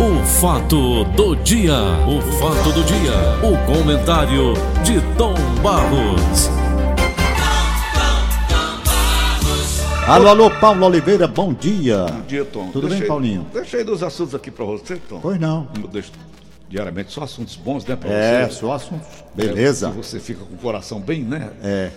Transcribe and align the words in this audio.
O 0.00 0.24
fato 0.24 1.04
do 1.04 1.34
dia, 1.36 1.74
o 2.06 2.20
fato 2.38 2.72
do 2.72 2.82
dia, 2.84 3.12
o 3.42 3.56
comentário 3.66 4.54
de 4.84 5.00
Tom 5.16 5.34
Barros. 5.62 6.48
Alô, 10.06 10.28
alô, 10.28 10.50
Paulo 10.58 10.86
Oliveira, 10.86 11.26
bom 11.26 11.52
dia. 11.52 12.06
Bom 12.06 12.20
dia, 12.22 12.44
Tom. 12.44 12.68
Tudo 12.68 12.82
bem, 12.82 12.90
Deixei- 12.90 13.06
Paulinho? 13.08 13.46
Deixei 13.52 13.84
dois 13.84 14.02
assuntos 14.02 14.34
aqui 14.34 14.50
pra 14.50 14.64
você, 14.64 14.96
Tom. 14.96 15.18
Pois 15.20 15.38
não. 15.38 15.68
Eu 15.82 15.88
deixo 15.88 16.12
diariamente 16.68 17.12
só 17.12 17.24
assuntos 17.24 17.56
bons, 17.56 17.84
né, 17.84 17.96
pra 17.96 18.08
É, 18.10 18.46
você. 18.46 18.52
só 18.60 18.72
assuntos. 18.72 19.06
Beleza. 19.34 19.88
E 19.90 19.96
você 19.96 20.18
fica 20.20 20.44
com 20.44 20.54
o 20.54 20.58
coração 20.58 21.00
bem, 21.00 21.22
né? 21.22 21.50
É. 21.62 21.90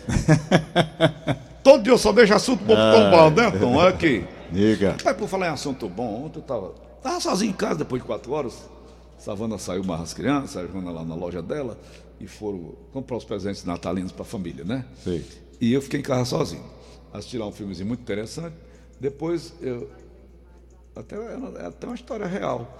Todo 1.64 1.84
dia 1.84 1.94
eu 1.94 1.98
só 1.98 2.12
deixo 2.12 2.34
assunto 2.34 2.64
bom 2.66 2.74
pro 2.76 2.84
Tom 2.92 3.12
Barros, 3.12 3.34
né, 3.36 3.52
Tom? 3.60 3.76
Olha 3.76 3.90
aqui. 3.90 4.26
Diga. 4.52 4.96
Mas 5.06 5.16
por 5.16 5.30
falar 5.30 5.48
em 5.48 5.52
assunto 5.52 5.88
bom, 5.88 6.26
ontem 6.26 6.40
eu 6.40 6.44
tava, 6.44 6.72
tava 7.02 7.20
sozinho 7.20 7.52
em 7.52 7.56
casa 7.56 7.80
depois 7.80 8.02
de 8.02 8.08
quatro 8.08 8.32
horas. 8.32 8.70
Savana 9.18 9.58
saiu 9.58 9.84
mais 9.84 10.02
as 10.02 10.14
crianças, 10.14 10.58
a 10.58 10.66
Joana 10.66 10.92
lá 10.92 11.06
na 11.06 11.14
loja 11.14 11.42
dela 11.42 11.80
e 12.20 12.28
foram 12.28 12.76
comprar 12.92 13.18
os 13.18 13.24
presentes 13.24 13.64
natalinos 13.64 14.12
pra 14.12 14.26
família, 14.26 14.64
né? 14.64 14.86
Sei. 15.04 15.26
E 15.60 15.72
eu 15.74 15.82
fiquei 15.82 16.00
em 16.00 16.04
casa 16.04 16.26
sozinho. 16.26 16.64
Assisti 17.14 17.38
lá 17.38 17.46
um 17.46 17.52
filmezinho 17.52 17.88
muito 17.88 18.02
interessante. 18.02 18.56
Depois 19.00 19.54
eu. 19.62 19.90
Até, 20.96 21.16
é 21.16 21.66
até 21.66 21.88
uma 21.88 21.96
história 21.96 22.26
real. 22.26 22.80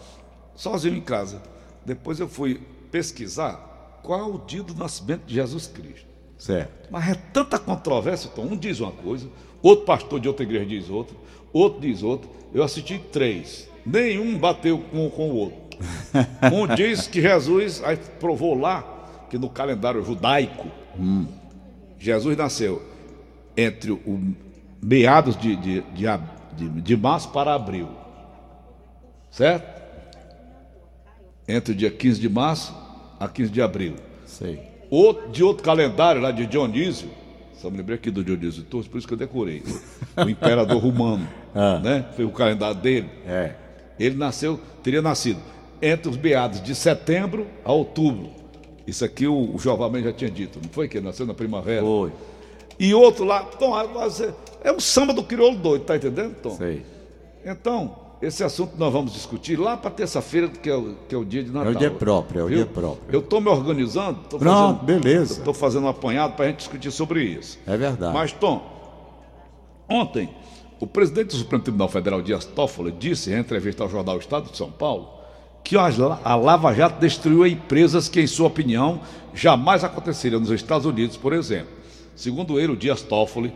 Sozinho 0.56 0.96
em 0.96 1.02
casa. 1.02 1.42
Depois 1.86 2.20
eu 2.20 2.28
fui 2.28 2.62
pesquisar 2.92 4.00
qual 4.04 4.34
o 4.34 4.46
dia 4.46 4.64
do 4.64 4.74
nascimento 4.74 5.26
de 5.26 5.36
Jesus 5.36 5.68
Cristo. 5.68 6.11
Certo. 6.42 6.90
Mas 6.90 7.08
é 7.08 7.14
tanta 7.32 7.60
controvérsia, 7.60 8.28
então 8.34 8.46
um 8.46 8.58
diz 8.58 8.80
uma 8.80 8.92
coisa, 8.92 9.30
outro 9.62 9.86
pastor 9.86 10.20
de 10.20 10.28
outra 10.28 10.44
igreja 10.44 10.66
diz 10.66 10.90
outra, 10.90 11.16
outro 11.54 11.80
diz 11.80 12.02
outra. 12.02 12.28
Eu 12.52 12.64
assisti 12.64 12.98
três. 12.98 13.70
Nenhum 13.86 14.40
bateu 14.40 14.80
com, 14.80 15.08
com 15.12 15.30
o 15.30 15.36
outro. 15.36 15.62
Um 16.52 16.68
diz 16.76 17.08
que 17.08 17.22
Jesus 17.22 17.84
aí 17.84 17.98
provou 18.20 18.56
lá 18.60 19.28
que 19.30 19.38
no 19.38 19.50
calendário 19.50 20.04
judaico 20.04 20.68
Jesus 22.00 22.36
nasceu 22.36 22.82
entre 23.56 23.92
o 23.92 24.36
meados 24.82 25.38
de, 25.38 25.56
de, 25.56 25.82
de, 25.82 26.06
de, 26.54 26.82
de 26.82 26.98
março 26.98 27.30
para 27.30 27.54
abril. 27.54 27.88
Certo? 29.30 29.82
Entre 31.48 31.74
o 31.74 31.76
dia 31.76 31.92
15 31.92 32.20
de 32.20 32.30
março 32.30 32.76
a 33.20 33.28
15 33.28 33.52
de 33.52 33.62
abril. 33.62 33.96
Sei. 34.26 34.71
Outro, 34.92 35.30
de 35.32 35.44
outro 35.44 35.64
calendário 35.64 36.22
lá 36.22 36.32
de 36.32 36.46
Dionísio, 36.46 37.10
só 37.56 37.70
me 37.72 37.78
lembrei 37.78 37.96
aqui 37.96 38.12
do 38.12 38.24
Dionísio 38.24 38.62
Torres, 38.64 38.88
por 38.88 38.98
isso 38.98 39.08
que 39.08 39.14
eu 39.14 39.18
decorei. 39.18 39.64
O 40.18 40.30
imperador 40.30 40.78
romano, 40.80 41.28
Ah. 41.56 41.80
né? 41.80 42.06
Foi 42.16 42.26
o 42.26 42.30
calendário 42.32 42.76
dele. 42.76 43.10
É. 43.26 43.56
Ele 44.00 44.16
nasceu, 44.16 44.60
teria 44.84 45.02
nascido 45.02 45.40
entre 45.82 46.10
os 46.10 46.18
meados 46.18 46.62
de 46.62 46.76
setembro 46.76 47.48
a 47.66 47.72
outubro. 47.72 48.30
Isso 48.86 49.04
aqui 49.06 49.26
o, 49.28 49.56
o 49.56 49.90
Mendes 49.90 50.04
já 50.12 50.14
tinha 50.14 50.30
dito, 50.30 50.60
não 50.62 50.70
foi 50.70 50.88
que 50.88 50.98
ele 50.98 51.06
nasceu 51.06 51.26
na 51.26 51.34
primavera? 51.34 51.82
Foi. 51.82 52.12
E 52.80 52.94
outro 52.94 53.24
lá, 53.24 53.44
Tom, 53.44 53.74
ah, 53.76 53.84
você- 53.86 54.34
é 54.64 54.72
o 54.72 54.80
samba 54.82 55.14
do 55.14 55.24
crioulo 55.24 55.56
doido, 55.58 55.86
tá 55.86 55.96
entendendo, 55.96 56.36
Tom? 56.42 56.52
Sei. 56.52 56.84
Então, 57.46 57.96
esse 58.22 58.44
assunto 58.44 58.74
nós 58.78 58.92
vamos 58.94 59.14
discutir 59.14 59.58
lá 59.60 59.76
para 59.76 59.90
terça-feira, 59.92 60.48
que, 60.48 60.70
é 60.70 60.76
o- 60.76 60.96
que 61.10 61.16
é 61.16 61.18
o 61.18 61.26
dia 61.26 61.44
de 61.44 61.52
Natal. 61.52 61.74
dia 61.76 61.90
próprio, 61.92 62.42
é 62.42 62.44
o 62.44 62.48
Viu? 62.48 62.58
dia 62.58 62.66
próprio. 62.66 63.04
Eu 63.12 63.20
estou 63.20 63.42
me 63.42 63.48
organizando, 63.50 64.20
estou 64.24 64.40
Pronto, 64.40 64.80
fazendo, 64.80 65.02
beleza. 65.02 65.34
Estou 65.40 65.54
fazendo 65.54 65.86
um 65.86 65.90
apanhado 65.90 66.36
para 66.36 66.46
a 66.46 66.48
gente 66.50 66.58
discutir 66.58 66.92
sobre 66.92 67.24
isso. 67.24 67.58
É 67.66 67.76
verdade. 67.76 68.14
Mas, 68.14 68.32
Tom, 68.32 68.62
ontem, 69.90 70.30
o 70.80 70.88
presidente 70.88 71.28
do 71.28 71.36
Supremo 71.36 71.64
Tribunal 71.64 71.90
Federal, 71.90 72.22
Dias 72.22 72.46
Toffoli, 72.46 72.92
disse 72.92 73.32
em 73.32 73.38
entrevista 73.40 73.84
ao 73.84 73.90
jornal 73.90 74.18
Estado 74.18 74.50
de 74.52 74.58
São 74.58 74.72
Paulo 74.72 75.10
que 75.64 75.78
a 75.78 75.86
a 76.24 76.36
Lava 76.36 76.74
Jato 76.74 77.00
destruiu 77.00 77.46
empresas 77.46 78.10
que, 78.10 78.20
em 78.20 78.26
sua 78.26 78.48
opinião, 78.48 79.00
jamais 79.34 79.84
aconteceriam 79.84 80.40
nos 80.40 80.50
Estados 80.50 80.88
Unidos, 80.88 81.18
por 81.18 81.34
exemplo. 81.34 81.70
Segundo 82.16 82.60
ele, 82.60 82.74
o 82.74 82.76
Dias 82.76 83.02
Toffoli, 83.04 83.54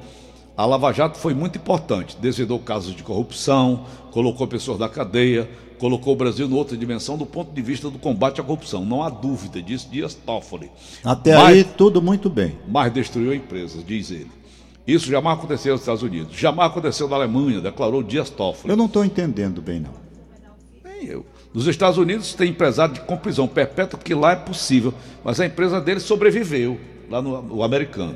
a 0.58 0.66
Lava 0.66 0.92
Jato 0.94 1.18
foi 1.18 1.34
muito 1.34 1.58
importante, 1.58 2.18
desvendou 2.20 2.60
casos 2.60 2.96
de 2.96 3.04
corrupção, 3.04 3.86
colocou 4.12 4.48
pessoas 4.48 4.78
da 4.80 4.88
cadeia, 4.88 5.50
colocou 5.80 6.14
o 6.14 6.16
Brasil 6.16 6.48
em 6.48 6.54
outra 6.54 6.78
dimensão 6.78 7.18
do 7.18 7.26
ponto 7.26 7.52
de 7.52 7.62
vista 7.62 7.90
do 7.90 8.00
combate 8.00 8.40
à 8.40 8.44
corrupção. 8.44 8.86
Não 8.86 9.04
há 9.04 9.10
dúvida 9.10 9.62
disso, 9.62 9.90
Dias 9.92 10.14
Toffoli. 10.14 10.72
Até 11.04 11.36
Mas- 11.36 11.44
aí, 11.48 11.64
tudo 11.64 12.02
muito 12.02 12.30
bem. 12.30 12.58
mas 12.68 12.94
destruiu 12.94 13.34
empresas, 13.34 13.84
diz 13.86 14.10
ele. 14.12 14.32
Isso 14.88 15.10
jamais 15.10 15.38
aconteceu 15.38 15.74
nos 15.74 15.82
Estados 15.82 16.04
Unidos, 16.04 16.38
jamais 16.38 16.70
aconteceu 16.72 17.08
na 17.10 17.16
Alemanha, 17.16 17.60
declarou 17.60 18.02
Dias 18.04 18.30
Toffoli. 18.30 18.72
Eu 18.72 18.78
não 18.78 18.86
estou 18.86 19.04
entendendo 19.04 19.62
bem, 19.62 19.80
não. 19.82 19.92
Nem 20.84 21.06
eu. 21.08 21.26
Nos 21.54 21.68
Estados 21.68 21.98
Unidos 21.98 22.34
tem 22.34 22.50
empresário 22.52 22.94
de 22.94 23.02
com 23.02 23.18
prisão 23.18 23.48
perpétua, 23.48 24.00
que 24.00 24.14
lá 24.14 24.32
é 24.34 24.36
possível, 24.36 24.94
mas 25.24 25.40
a 25.40 25.46
empresa 25.46 25.82
dele 25.82 26.00
sobreviveu, 26.00 26.80
lá 27.10 27.22
no 27.22 27.64
americano. 27.64 28.16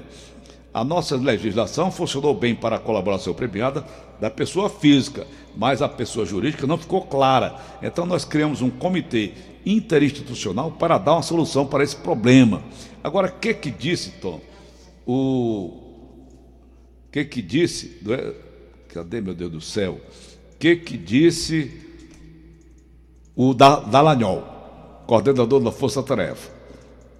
A 0.73 0.83
nossa 0.83 1.15
legislação 1.15 1.91
funcionou 1.91 2.33
bem 2.33 2.53
para 2.53 2.75
a 2.75 2.79
colaboração 2.79 3.33
premiada 3.33 3.83
da 4.19 4.29
pessoa 4.29 4.69
física, 4.69 5.25
mas 5.57 5.81
a 5.81 5.89
pessoa 5.89 6.25
jurídica 6.25 6.67
não 6.67 6.77
ficou 6.77 7.01
clara. 7.01 7.55
Então 7.81 8.05
nós 8.05 8.23
criamos 8.23 8.61
um 8.61 8.69
comitê 8.69 9.33
interinstitucional 9.65 10.71
para 10.71 10.97
dar 10.97 11.13
uma 11.13 11.21
solução 11.23 11.65
para 11.65 11.83
esse 11.83 11.95
problema. 11.95 12.61
Agora, 13.03 13.27
o 13.29 13.39
que 13.39 13.53
que 13.53 13.71
disse, 13.71 14.11
Tom? 14.21 14.39
O 15.07 15.73
que 17.11 17.25
que 17.25 17.41
disse? 17.41 17.99
é? 18.07 18.33
Cadê, 18.89 19.21
meu 19.21 19.33
Deus 19.33 19.51
do 19.51 19.61
céu? 19.61 19.99
O 20.53 20.57
que 20.59 20.75
que 20.75 20.97
disse 20.97 21.71
o 23.35 23.53
Da- 23.53 23.79
Dallagnol, 23.79 24.43
coordenador 25.07 25.61
da 25.61 25.71
Força 25.71 26.03
Tarefa. 26.03 26.51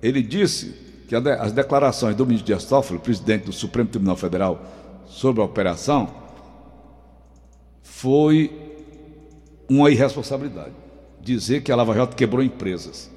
Ele 0.04 0.22
disse 0.22 0.76
que 1.10 1.16
as 1.16 1.52
declarações 1.52 2.16
do 2.16 2.24
ministro 2.24 2.46
Dias 2.46 2.66
Toffoli, 2.66 3.00
presidente 3.00 3.46
do 3.46 3.52
Supremo 3.52 3.90
Tribunal 3.90 4.16
Federal, 4.16 4.62
sobre 5.08 5.42
a 5.42 5.44
operação, 5.44 6.08
foi 7.82 8.52
uma 9.68 9.90
irresponsabilidade. 9.90 10.72
Dizer 11.20 11.62
que 11.62 11.72
a 11.72 11.76
Lava 11.76 11.96
Jato 11.96 12.16
quebrou 12.16 12.44
empresas. 12.44 13.10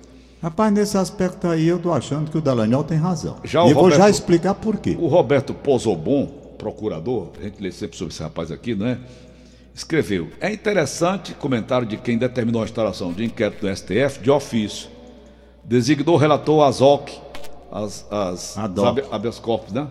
Rapaz, 0.43 0.73
nesse 0.73 0.97
aspecto 0.97 1.47
aí, 1.47 1.69
eu 1.69 1.79
tô 1.79 1.93
achando 1.93 2.31
que 2.31 2.39
o 2.39 2.41
Dallagnol 2.41 2.83
tem 2.83 2.97
razão. 2.97 3.37
Já 3.45 3.67
e 3.67 3.75
vou 3.75 3.91
já 3.91 4.09
explicar 4.09 4.55
por 4.55 4.79
quê. 4.79 4.97
O 4.99 5.07
Roberto 5.07 5.53
Pozobon, 5.53 6.27
procurador, 6.57 7.33
a 7.39 7.45
gente 7.45 7.63
lê 7.63 7.71
sempre 7.71 7.99
sobre 7.99 8.15
esse 8.15 8.23
rapaz 8.23 8.51
aqui, 8.51 8.75
não 8.75 8.87
é? 8.87 8.99
Escreveu: 9.75 10.31
É 10.41 10.51
interessante 10.51 11.35
comentário 11.35 11.87
de 11.87 11.99
quem 11.99 12.17
determinou 12.17 12.63
a 12.63 12.65
instalação 12.65 13.13
de 13.13 13.23
inquérito 13.23 13.67
do 13.67 13.77
STF 13.77 14.19
de 14.23 14.31
ofício. 14.31 14.89
Designou 15.63 16.15
o 16.15 16.19
relator 16.19 16.65
Azoc, 16.65 17.13
as, 17.73 18.07
as, 18.11 18.59
as 18.59 18.79
habeas 19.11 19.39
corpus, 19.39 19.73
né? 19.73 19.89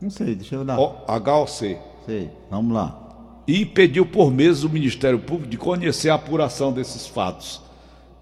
Não 0.00 0.10
sei, 0.10 0.34
deixa 0.34 0.54
eu 0.56 0.64
dar. 0.64 0.78
O- 0.78 0.94
HOC. 1.08 1.76
Sei, 2.04 2.30
vamos 2.50 2.74
lá. 2.74 3.02
E 3.48 3.64
pediu 3.64 4.04
por 4.04 4.30
meses 4.30 4.62
o 4.64 4.68
Ministério 4.68 5.18
Público 5.18 5.48
de 5.50 5.56
conhecer 5.56 6.10
a 6.10 6.14
apuração 6.14 6.72
desses 6.72 7.06
fatos, 7.06 7.60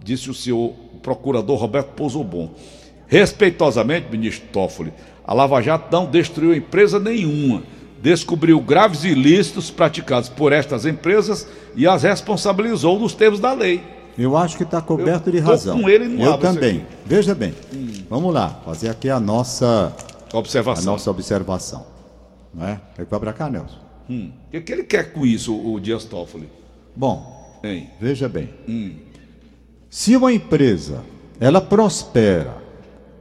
disse 0.03 0.31
o 0.31 0.35
senhor 0.35 0.73
o 0.95 0.99
procurador 1.03 1.59
Roberto 1.59 1.89
Pozobon. 1.95 2.51
Respeitosamente, 3.07 4.11
ministro 4.11 4.49
Toffoli, 4.53 4.93
a 5.27 5.33
Lava 5.35 5.61
Jato 5.63 5.89
não 5.91 6.07
destruiu 6.07 6.55
empresa 6.55 6.99
nenhuma, 6.99 7.63
descobriu 8.03 8.61
graves 8.61 9.05
ilícitos 9.05 9.71
praticados 9.71 10.29
por 10.29 10.53
estas 10.53 10.85
empresas 10.87 11.47
e 11.75 11.87
as 11.87 12.03
responsabilizou 12.03 12.99
nos 12.99 13.15
termos 13.15 13.41
da 13.41 13.53
lei. 13.53 13.83
Eu 14.17 14.37
acho 14.37 14.57
que 14.57 14.63
está 14.63 14.81
coberto 14.81 15.29
Eu 15.29 15.33
de 15.33 15.39
razão. 15.41 15.81
com 15.81 15.89
ele 15.89 16.07
no 16.07 16.23
Eu 16.23 16.39
também. 16.39 16.87
Veja 17.05 17.35
bem. 17.35 17.53
Vamos 18.09 18.33
lá, 18.33 18.61
fazer 18.65 18.89
aqui 18.89 19.11
a 19.11 19.19
nossa, 19.19 19.93
a 20.33 20.37
Observação. 20.39 20.93
nossa 20.93 21.11
observação. 21.11 21.87
Não 22.53 22.67
é? 22.67 22.81
Vai 22.97 23.21
para 23.21 23.33
cá, 23.33 23.51
Nelson. 23.51 23.79
Hum. 24.09 24.31
O 24.47 24.51
que, 24.53 24.61
que 24.61 24.73
ele 24.73 24.85
quer 24.85 25.13
com 25.13 25.25
isso, 25.27 25.55
o 25.55 25.81
Dias 25.81 26.05
Toffoli? 26.05 26.49
Bom, 26.95 27.59
Hein? 27.65 27.89
veja 28.01 28.29
bem. 28.29 28.51
Se 29.91 30.15
uma 30.17 30.33
empresa 30.33 31.03
ela 31.41 31.61
prospera 31.61 32.57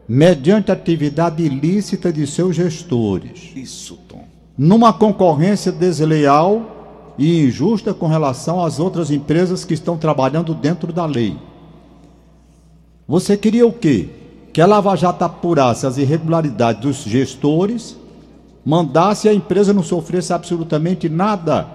mediante 0.07 0.71
atividade 0.71 1.41
ilícita 1.43 2.11
de 2.11 2.27
seus 2.27 2.55
gestores, 2.55 3.51
Isso, 3.55 3.97
Tom. 4.07 4.25
numa 4.57 4.91
concorrência 4.93 5.71
desleal 5.71 6.72
e 7.17 7.43
injusta 7.45 7.93
com 7.93 8.07
relação 8.07 8.63
às 8.63 8.79
outras 8.79 9.11
empresas 9.11 9.63
que 9.63 9.73
estão 9.73 9.97
trabalhando 9.97 10.53
dentro 10.53 10.91
da 10.91 11.05
lei. 11.05 11.35
Você 13.07 13.35
queria 13.37 13.67
o 13.67 13.71
quê? 13.73 14.09
Que 14.51 14.61
a 14.61 14.65
Lava 14.65 14.95
Jato 14.95 15.23
apurasse 15.23 15.85
as 15.85 15.97
irregularidades 15.97 16.81
dos 16.81 16.97
gestores, 17.03 17.97
mandasse 18.65 19.27
a 19.27 19.33
empresa 19.33 19.73
não 19.73 19.83
sofresse 19.83 20.31
absolutamente 20.31 21.09
nada. 21.09 21.67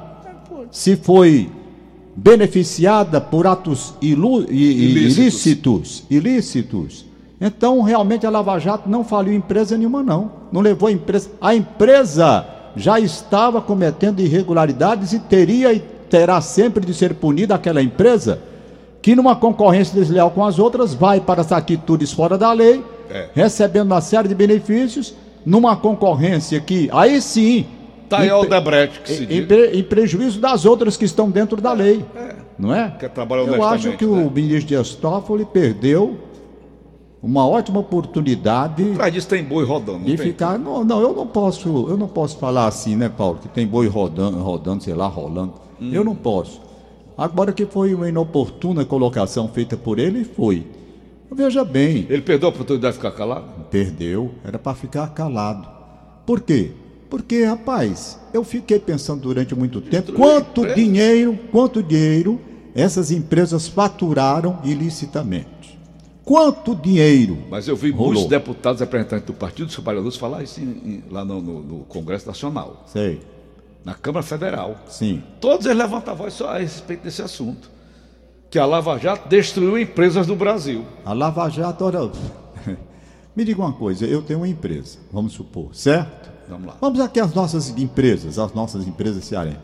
Se 0.71 0.97
foi 0.97 1.51
beneficiada 2.17 3.21
por 3.21 3.47
atos 3.47 3.95
ilu- 4.01 4.43
Ilícitos. 4.51 5.17
ilícitos, 5.19 6.05
ilícitos. 6.11 7.05
Então, 7.41 7.83
realmente 7.83 8.27
a 8.27 8.31
Lava 8.31 8.59
Jato 8.59 8.89
não 8.89 9.05
faliu 9.05 9.33
empresa 9.33 9.77
nenhuma 9.77 10.03
não. 10.03 10.33
Não 10.51 10.61
levou 10.61 10.89
a 10.89 10.93
empresa. 10.93 11.31
A 11.41 11.55
empresa 11.55 12.45
já 12.79 12.99
estava 13.01 13.61
cometendo 13.61 14.21
irregularidades 14.21 15.13
e 15.13 15.19
teria 15.19 15.73
e 15.73 15.81
terá 15.81 16.41
sempre 16.41 16.85
de 16.87 16.95
ser 16.95 17.15
punida 17.15 17.55
aquela 17.55 17.83
empresa 17.83 18.41
que 19.03 19.15
numa 19.15 19.37
concorrência 19.37 19.95
desleal 19.95 20.31
com 20.31 20.45
as 20.45 20.59
outras 20.59 20.95
vai 20.95 21.21
para 21.21 21.41
as 21.41 21.53
atitudes 21.53 22.13
fora 22.13 22.37
da 22.39 22.53
lei, 22.53 22.83
É. 23.11 23.29
recebendo 23.35 23.87
uma 23.87 24.01
série 24.01 24.29
de 24.29 24.35
benefícios, 24.35 25.15
numa 25.47 25.77
concorrência 25.77 26.61
que 26.61 26.89
aí 26.93 27.21
sim 27.21 27.67
Tá 28.09 28.25
em 28.25 28.31
o 28.33 28.41
pre- 28.41 28.49
Debrecht 28.49 29.01
que 29.01 29.13
se 29.13 29.23
em, 29.23 29.25
em 29.25 29.29
diz. 29.41 29.47
pre- 29.47 29.71
em 29.75 29.83
prejuízo 29.83 30.41
das 30.41 30.65
outras 30.65 30.97
que 30.97 31.05
estão 31.05 31.31
dentro 31.31 31.61
da 31.61 31.73
lei, 31.75 32.05
não 32.59 32.75
é? 32.75 32.93
Quer 32.99 33.11
trabalhar 33.11 33.43
Eu 33.47 33.63
acho 33.63 33.93
que 33.93 34.05
né? 34.07 34.23
o 34.27 34.31
ministro 34.31 34.67
Dias 34.69 34.91
Toffoli 34.95 35.45
perdeu 35.45 36.17
uma 37.23 37.47
ótima 37.47 37.81
oportunidade 37.81 38.93
Atrás 38.93 39.13
disso 39.13 39.29
tem 39.29 39.43
boi 39.45 39.65
rodando. 39.65 40.05
de 40.05 40.17
tem? 40.17 40.27
ficar. 40.29 40.59
Não, 40.59 40.85
não, 40.85 41.01
eu 41.01 41.13
não 41.15 41.27
posso, 41.27 41.69
eu 41.89 41.97
não 41.97 42.09
posso 42.09 42.39
falar 42.39 42.67
assim, 42.67 42.97
né, 42.97 43.09
Paulo? 43.09 43.39
Que 43.43 43.49
tem 43.49 43.67
boi 43.67 43.87
rodando, 43.89 44.39
rodando, 44.39 44.83
sei 44.85 44.95
lá, 44.95 45.07
rolando. 45.07 45.55
Hum. 45.81 45.91
Eu 45.93 46.05
não 46.05 46.15
posso. 46.15 46.61
Agora 47.17 47.53
que 47.53 47.67
foi 47.67 47.95
uma 47.95 48.09
inoportuna 48.09 48.85
colocação 48.85 49.49
feita 49.49 49.77
por 49.77 49.99
ele, 49.99 50.25
foi. 50.25 50.65
Veja 51.31 51.63
bem, 51.65 52.07
Ele 52.09 52.23
perdeu 52.23 52.49
a 52.49 52.51
oportunidade 52.51 52.93
de 52.95 52.99
ficar 53.03 53.11
calado? 53.11 53.45
perdeu, 53.71 54.31
era 54.45 54.59
para 54.59 54.75
ficar 54.75 55.09
calado. 55.09 55.69
Por 56.25 56.41
quê? 56.41 56.71
Porque, 57.11 57.45
rapaz, 57.45 58.19
eu 58.33 58.43
fiquei 58.45 58.79
pensando 58.79 59.23
durante 59.23 59.55
muito 59.55 59.81
tempo 59.81 60.13
quanto 60.13 60.61
empresa. 60.61 60.75
dinheiro, 60.77 61.39
quanto 61.51 61.83
dinheiro 61.83 62.41
essas 62.75 63.11
empresas 63.11 63.67
faturaram 63.69 64.59
ilicitamente. 64.65 65.78
Quanto 66.29 66.75
dinheiro? 66.75 67.39
Mas 67.49 67.67
eu 67.67 67.75
vi 67.75 67.91
Rolou. 67.91 68.13
muitos 68.13 68.29
deputados 68.29 68.81
representantes 68.81 69.25
do 69.27 69.33
Partido 69.33 69.65
dos 69.65 69.75
Trabalhadores 69.75 70.19
falar 70.19 70.43
isso 70.43 70.61
em- 70.61 70.65
em- 70.65 71.05
lá 71.11 71.25
no, 71.25 71.41
no- 71.41 71.63
no 71.63 71.79
Congresso 71.85 72.27
Nacional, 72.27 72.85
Sei, 72.87 73.19
na 73.83 73.95
Câmara 73.95 74.23
Federal. 74.23 74.77
sim. 74.89 75.23
Todos 75.41 75.65
eles 75.65 75.79
levantam 75.79 76.13
a 76.13 76.17
voz 76.19 76.35
só 76.35 76.51
a 76.51 76.59
respeito 76.59 77.03
desse 77.05 77.23
assunto. 77.23 77.71
Que 78.51 78.59
a 78.59 78.67
Lava 78.67 78.99
Jato 78.99 79.27
destruiu 79.27 79.79
empresas 79.79 80.27
do 80.27 80.37
Brasil. 80.37 80.85
A 81.03 81.15
Lava 81.15 81.49
Jato, 81.49 81.85
olha. 81.87 82.11
Me 83.35 83.43
diga 83.43 83.63
uma 83.63 83.73
coisa, 83.73 84.05
eu 84.05 84.21
tenho 84.21 84.41
uma 84.41 84.49
empresa, 84.49 84.99
vamos 85.11 85.33
supor, 85.33 85.75
certo? 85.75 86.29
Vamos 86.47 86.67
lá. 86.67 86.77
Vamos 86.79 87.01
aqui 87.01 87.21
às 87.21 87.33
nossas 87.33 87.71
empresas, 87.71 88.39
as 88.39 88.53
nossas 88.53 88.87
empresas 88.87 89.25
cearenses. 89.25 89.63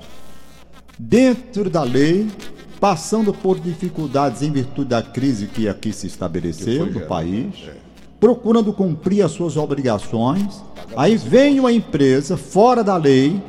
Dentro 0.98 1.68
da 1.68 1.82
lei, 1.82 2.26
passando 2.80 3.32
por 3.32 3.58
dificuldades 3.58 4.42
em 4.42 4.50
virtude 4.50 4.88
da 4.88 5.02
crise 5.02 5.46
que 5.46 5.68
aqui 5.68 5.92
se 5.92 6.06
estabeleceu 6.06 6.86
no 6.86 6.92
gerada, 6.92 7.06
país, 7.06 7.54
procurando 8.20 8.72
cumprir 8.72 9.22
as 9.22 9.32
suas 9.32 9.56
obrigações. 9.56 10.62
Aí 10.96 11.16
vem 11.16 11.60
uma 11.60 11.72
empresa 11.72 12.36
fora 12.36 12.82
da 12.84 12.96
lei, 12.96 13.42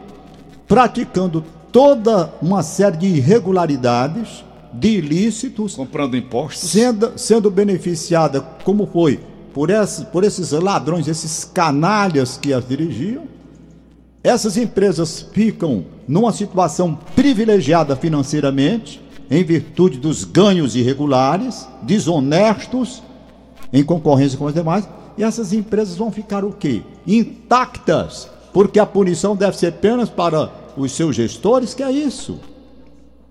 praticando 0.67 1.43
toda 1.71 2.33
uma 2.41 2.63
série 2.63 2.97
de 2.97 3.07
irregularidades, 3.07 4.43
de 4.73 4.97
ilícitos, 4.97 5.75
Comprando 5.75 6.17
impostos. 6.17 6.69
sendo, 6.69 7.13
sendo 7.17 7.49
beneficiada, 7.49 8.41
como 8.63 8.85
foi, 8.87 9.19
por 9.53 9.69
esses, 9.69 10.03
por 10.05 10.23
esses 10.23 10.51
ladrões, 10.51 11.07
esses 11.07 11.45
canalhas 11.45 12.37
que 12.37 12.53
as 12.53 12.67
dirigiam. 12.67 13.23
Essas 14.23 14.57
empresas 14.57 15.25
ficam 15.31 15.85
numa 16.07 16.33
situação 16.33 16.97
privilegiada 17.15 17.95
financeiramente, 17.95 19.01
em 19.29 19.43
virtude 19.43 19.97
dos 19.97 20.23
ganhos 20.23 20.75
irregulares, 20.75 21.67
desonestos, 21.81 23.01
em 23.71 23.83
concorrência 23.83 24.37
com 24.37 24.47
as 24.47 24.53
demais, 24.53 24.87
e 25.17 25.23
essas 25.23 25.53
empresas 25.53 25.95
vão 25.95 26.11
ficar 26.11 26.43
o 26.43 26.51
quê? 26.51 26.81
Intactas, 27.07 28.29
porque 28.53 28.79
a 28.79 28.85
punição 28.85 29.35
deve 29.35 29.57
ser 29.57 29.67
apenas 29.67 30.09
para 30.09 30.51
os 30.77 30.91
seus 30.91 31.15
gestores, 31.15 31.73
que 31.73 31.83
é 31.83 31.91
isso. 31.91 32.39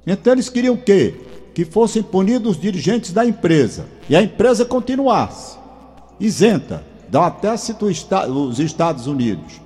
Então 0.06 0.32
eles 0.32 0.48
queriam 0.48 0.74
o 0.74 0.82
quê? 0.82 1.14
Que 1.54 1.64
fossem 1.64 2.02
punidos 2.02 2.56
os 2.56 2.62
dirigentes 2.62 3.12
da 3.12 3.24
empresa. 3.24 3.86
E 4.08 4.16
a 4.16 4.22
empresa 4.22 4.64
continuasse 4.64 5.64
isenta. 6.18 6.84
Dá 7.08 7.26
até 7.26 7.56
cito 7.56 7.86
os 7.86 8.58
Estados 8.58 9.06
Unidos. 9.06 9.60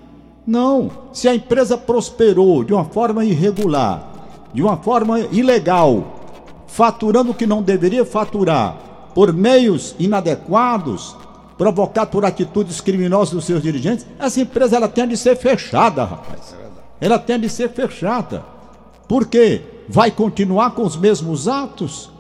Não. 0.46 0.90
Se 1.12 1.28
a 1.28 1.34
empresa 1.34 1.76
prosperou 1.76 2.64
de 2.64 2.72
uma 2.72 2.84
forma 2.84 3.25
irregular, 3.25 4.12
de 4.52 4.62
uma 4.62 4.76
forma 4.76 5.20
ilegal, 5.20 6.18
faturando 6.69 7.32
o 7.32 7.35
que 7.35 7.47
não 7.47 7.62
deveria 7.62 8.05
faturar, 8.05 9.11
por 9.15 9.32
meios 9.32 9.97
inadequados, 9.99 11.17
provocado 11.56 12.11
por 12.11 12.25
atitudes 12.25 12.81
criminosas 12.81 13.35
dos 13.35 13.44
seus 13.44 13.61
dirigentes, 13.61 14.06
essa 14.19 14.41
empresa 14.41 14.76
ela 14.76 14.87
tem 14.87 15.09
de 15.09 15.17
ser 15.17 15.37
fechada, 15.37 16.05
rapaz. 16.05 16.55
Ela 17.00 17.19
tem 17.19 17.41
de 17.41 17.49
ser 17.49 17.70
fechada. 17.70 18.44
Por 19.09 19.26
quê? 19.26 19.62
Vai 19.88 20.11
continuar 20.11 20.73
com 20.73 20.82
os 20.82 20.97
mesmos 20.97 21.49
atos? 21.49 22.11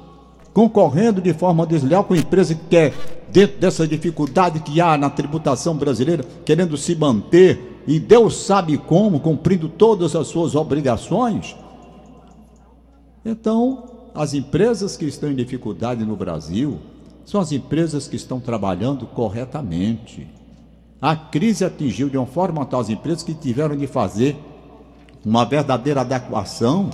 Concorrendo 0.52 1.20
de 1.20 1.32
forma 1.32 1.66
desleal 1.66 2.02
com 2.02 2.14
a 2.14 2.18
empresa 2.18 2.54
que 2.54 2.64
quer, 2.64 2.94
dentro 3.28 3.58
dessa 3.58 3.86
dificuldade 3.86 4.60
que 4.60 4.80
há 4.80 4.96
na 4.96 5.10
tributação 5.10 5.76
brasileira, 5.76 6.24
querendo 6.44 6.76
se 6.76 6.96
manter, 6.96 7.82
e 7.86 8.00
Deus 8.00 8.44
sabe 8.44 8.76
como, 8.76 9.20
cumprindo 9.20 9.68
todas 9.68 10.16
as 10.16 10.26
suas 10.26 10.54
obrigações? 10.54 11.54
Então, 13.24 13.97
as 14.18 14.34
empresas 14.34 14.96
que 14.96 15.04
estão 15.04 15.30
em 15.30 15.36
dificuldade 15.36 16.04
no 16.04 16.16
Brasil 16.16 16.80
são 17.24 17.40
as 17.40 17.52
empresas 17.52 18.08
que 18.08 18.16
estão 18.16 18.40
trabalhando 18.40 19.06
corretamente. 19.06 20.26
A 21.00 21.14
crise 21.14 21.64
atingiu 21.64 22.08
de 22.08 22.18
uma 22.18 22.26
forma 22.26 22.66
tal 22.66 22.80
as 22.80 22.90
empresas 22.90 23.22
que 23.22 23.32
tiveram 23.32 23.76
de 23.76 23.86
fazer 23.86 24.36
uma 25.24 25.44
verdadeira 25.44 26.00
adequação 26.00 26.90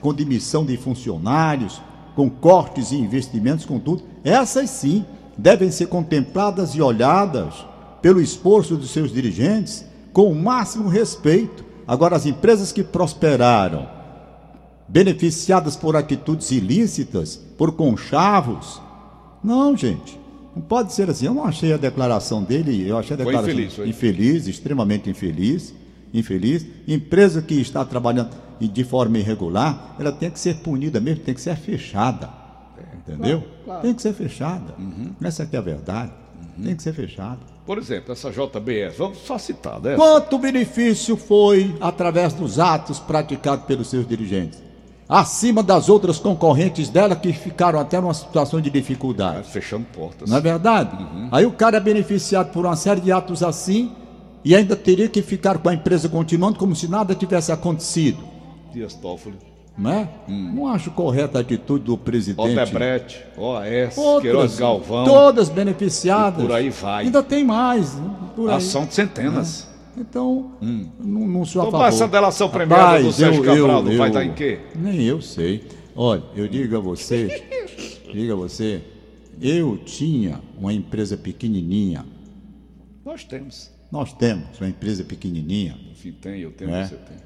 com 0.00 0.14
demissão 0.14 0.64
de 0.64 0.76
funcionários, 0.76 1.82
com 2.14 2.30
cortes 2.30 2.92
e 2.92 2.96
investimentos, 2.96 3.66
com 3.66 3.80
tudo. 3.80 4.04
Essas 4.22 4.70
sim 4.70 5.04
devem 5.36 5.72
ser 5.72 5.88
contempladas 5.88 6.76
e 6.76 6.80
olhadas 6.80 7.66
pelo 8.00 8.20
esforço 8.20 8.76
dos 8.76 8.90
seus 8.90 9.10
dirigentes 9.10 9.84
com 10.12 10.30
o 10.30 10.34
máximo 10.40 10.88
respeito. 10.88 11.64
Agora, 11.88 12.14
as 12.14 12.24
empresas 12.24 12.70
que 12.70 12.84
prosperaram, 12.84 13.97
beneficiadas 14.88 15.76
por 15.76 15.94
atitudes 15.94 16.50
ilícitas, 16.50 17.36
por 17.56 17.72
conchavos, 17.72 18.80
não, 19.42 19.76
gente. 19.76 20.18
Não 20.54 20.62
pode 20.62 20.92
ser 20.92 21.08
assim. 21.08 21.26
Eu 21.26 21.34
não 21.34 21.44
achei 21.44 21.72
a 21.72 21.76
declaração 21.76 22.42
dele, 22.42 22.88
eu 22.88 22.98
achei 22.98 23.14
a 23.14 23.16
Foi 23.18 23.26
declaração 23.26 23.52
infeliz, 23.52 23.74
foi. 23.74 23.88
infeliz, 23.88 24.46
extremamente 24.48 25.08
infeliz, 25.08 25.74
infeliz. 26.12 26.66
Empresa 26.86 27.40
que 27.40 27.54
está 27.60 27.84
trabalhando 27.84 28.30
e 28.60 28.66
de 28.66 28.82
forma 28.82 29.18
irregular, 29.18 29.94
ela 29.98 30.10
tem 30.10 30.30
que 30.30 30.40
ser 30.40 30.56
punida 30.56 30.98
mesmo, 30.98 31.22
tem 31.22 31.34
que 31.34 31.40
ser 31.40 31.56
fechada. 31.56 32.28
Entendeu? 32.94 33.42
Tem 33.80 33.94
que 33.94 34.02
ser 34.02 34.12
fechada. 34.12 34.74
Essa 35.22 35.44
aqui 35.44 35.56
é 35.56 35.58
a 35.58 35.62
verdade. 35.62 36.12
Tem 36.62 36.74
que 36.74 36.82
ser 36.82 36.92
fechada. 36.92 37.38
Por 37.64 37.78
exemplo, 37.78 38.12
essa 38.12 38.30
JBS, 38.30 38.96
vamos 38.98 39.18
só 39.18 39.38
citar, 39.38 39.80
né? 39.80 39.94
Quanto 39.94 40.38
benefício 40.38 41.16
foi 41.16 41.74
através 41.80 42.32
dos 42.32 42.58
atos 42.58 42.98
praticados 42.98 43.64
pelos 43.66 43.88
seus 43.88 44.06
dirigentes? 44.06 44.67
Acima 45.08 45.62
das 45.62 45.88
outras 45.88 46.18
concorrentes 46.18 46.90
dela 46.90 47.16
que 47.16 47.32
ficaram 47.32 47.80
até 47.80 47.98
numa 47.98 48.12
situação 48.12 48.60
de 48.60 48.68
dificuldade. 48.68 49.48
Fechando 49.48 49.86
portas. 49.86 50.28
Não 50.28 50.36
é 50.36 50.40
verdade? 50.40 50.90
Aí 51.32 51.46
o 51.46 51.52
cara 51.52 51.78
é 51.78 51.80
beneficiado 51.80 52.52
por 52.52 52.66
uma 52.66 52.76
série 52.76 53.00
de 53.00 53.10
atos 53.10 53.42
assim 53.42 53.90
e 54.44 54.54
ainda 54.54 54.76
teria 54.76 55.08
que 55.08 55.22
ficar 55.22 55.56
com 55.58 55.68
a 55.70 55.74
empresa 55.74 56.08
continuando 56.10 56.58
como 56.58 56.76
se 56.76 56.88
nada 56.88 57.14
tivesse 57.14 57.50
acontecido. 57.50 58.18
Dias 58.70 58.92
Toffoli, 58.94 59.36
Não 59.78 59.90
é? 59.90 60.08
Não 60.28 60.66
acho 60.68 60.90
correta 60.90 61.38
a 61.38 61.40
atitude 61.40 61.84
do 61.84 61.96
presidente. 61.96 62.52
Odebrecht, 62.52 63.24
OAS, 63.38 63.96
Outras, 63.96 64.20
Queiroz 64.22 64.58
Galvão. 64.58 65.04
Todas 65.06 65.48
beneficiadas. 65.48 66.44
E 66.44 66.46
por 66.46 66.54
aí 66.54 66.68
vai. 66.68 67.04
Ainda 67.04 67.22
tem 67.22 67.44
mais. 67.44 67.94
né? 67.94 68.10
Por 68.36 68.50
aí. 68.50 68.56
Ação 68.56 68.84
de 68.84 68.92
centenas. 68.92 69.67
Então, 69.98 70.52
não, 70.60 71.26
não 71.26 71.44
sou 71.44 71.62
a 71.62 71.64
Então, 71.68 71.72
favor. 71.80 71.86
essa 71.88 72.06
delação 72.08 72.48
premiada 72.48 72.82
Rapaz, 72.84 73.04
do 73.04 73.12
Sérgio 73.12 73.44
eu- 73.44 73.66
Cabral 73.66 73.86
eu- 73.88 73.98
vai 73.98 74.10
dar 74.10 74.24
em 74.24 74.32
quê? 74.34 74.60
Nem 74.76 75.02
eu 75.02 75.20
sei. 75.20 75.66
Olha, 75.96 76.22
eu 76.36 76.46
digo 76.46 76.76
a 76.76 76.80
você, 76.80 77.26
digo 78.12 78.32
a 78.32 78.36
você, 78.36 78.82
eu 79.40 79.76
tinha 79.78 80.40
uma 80.56 80.72
empresa 80.72 81.16
pequenininha. 81.16 82.04
Nós 83.04 83.24
temos. 83.24 83.70
Nós 83.90 84.12
temos 84.12 84.60
uma 84.60 84.68
empresa 84.68 85.02
pequenininha 85.02 85.74
Enfim, 85.90 86.12
tem, 86.12 86.40
eu 86.42 86.50
tenho, 86.52 86.70
É. 86.74 86.84
você 86.86 86.94
tem. 86.96 87.16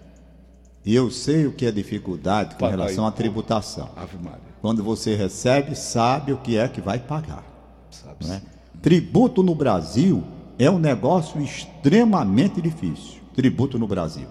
e 0.86 0.94
eu 0.94 1.10
sei 1.10 1.44
o 1.46 1.52
que 1.52 1.66
é 1.66 1.72
dificuldade 1.72 2.54
com 2.54 2.66
relação 2.66 3.04
à 3.06 3.10
tributação. 3.12 3.90
Ave 3.96 4.16
Maria, 4.16 4.52
Quando 4.62 4.82
você 4.82 5.16
recebe, 5.16 5.74
sabe 5.74 6.32
o 6.32 6.36
que 6.38 6.56
é 6.56 6.68
que 6.68 6.80
vai 6.80 6.98
pagar. 7.00 7.44
sabe? 7.90 8.26
né? 8.26 8.40
Tributo 8.80 9.42
no 9.42 9.54
Brasil 9.56 10.22
é 10.64 10.70
um 10.70 10.78
negócio 10.78 11.40
extremamente 11.40 12.60
difícil. 12.60 13.20
Tributo 13.34 13.78
no 13.78 13.86
Brasil. 13.86 14.26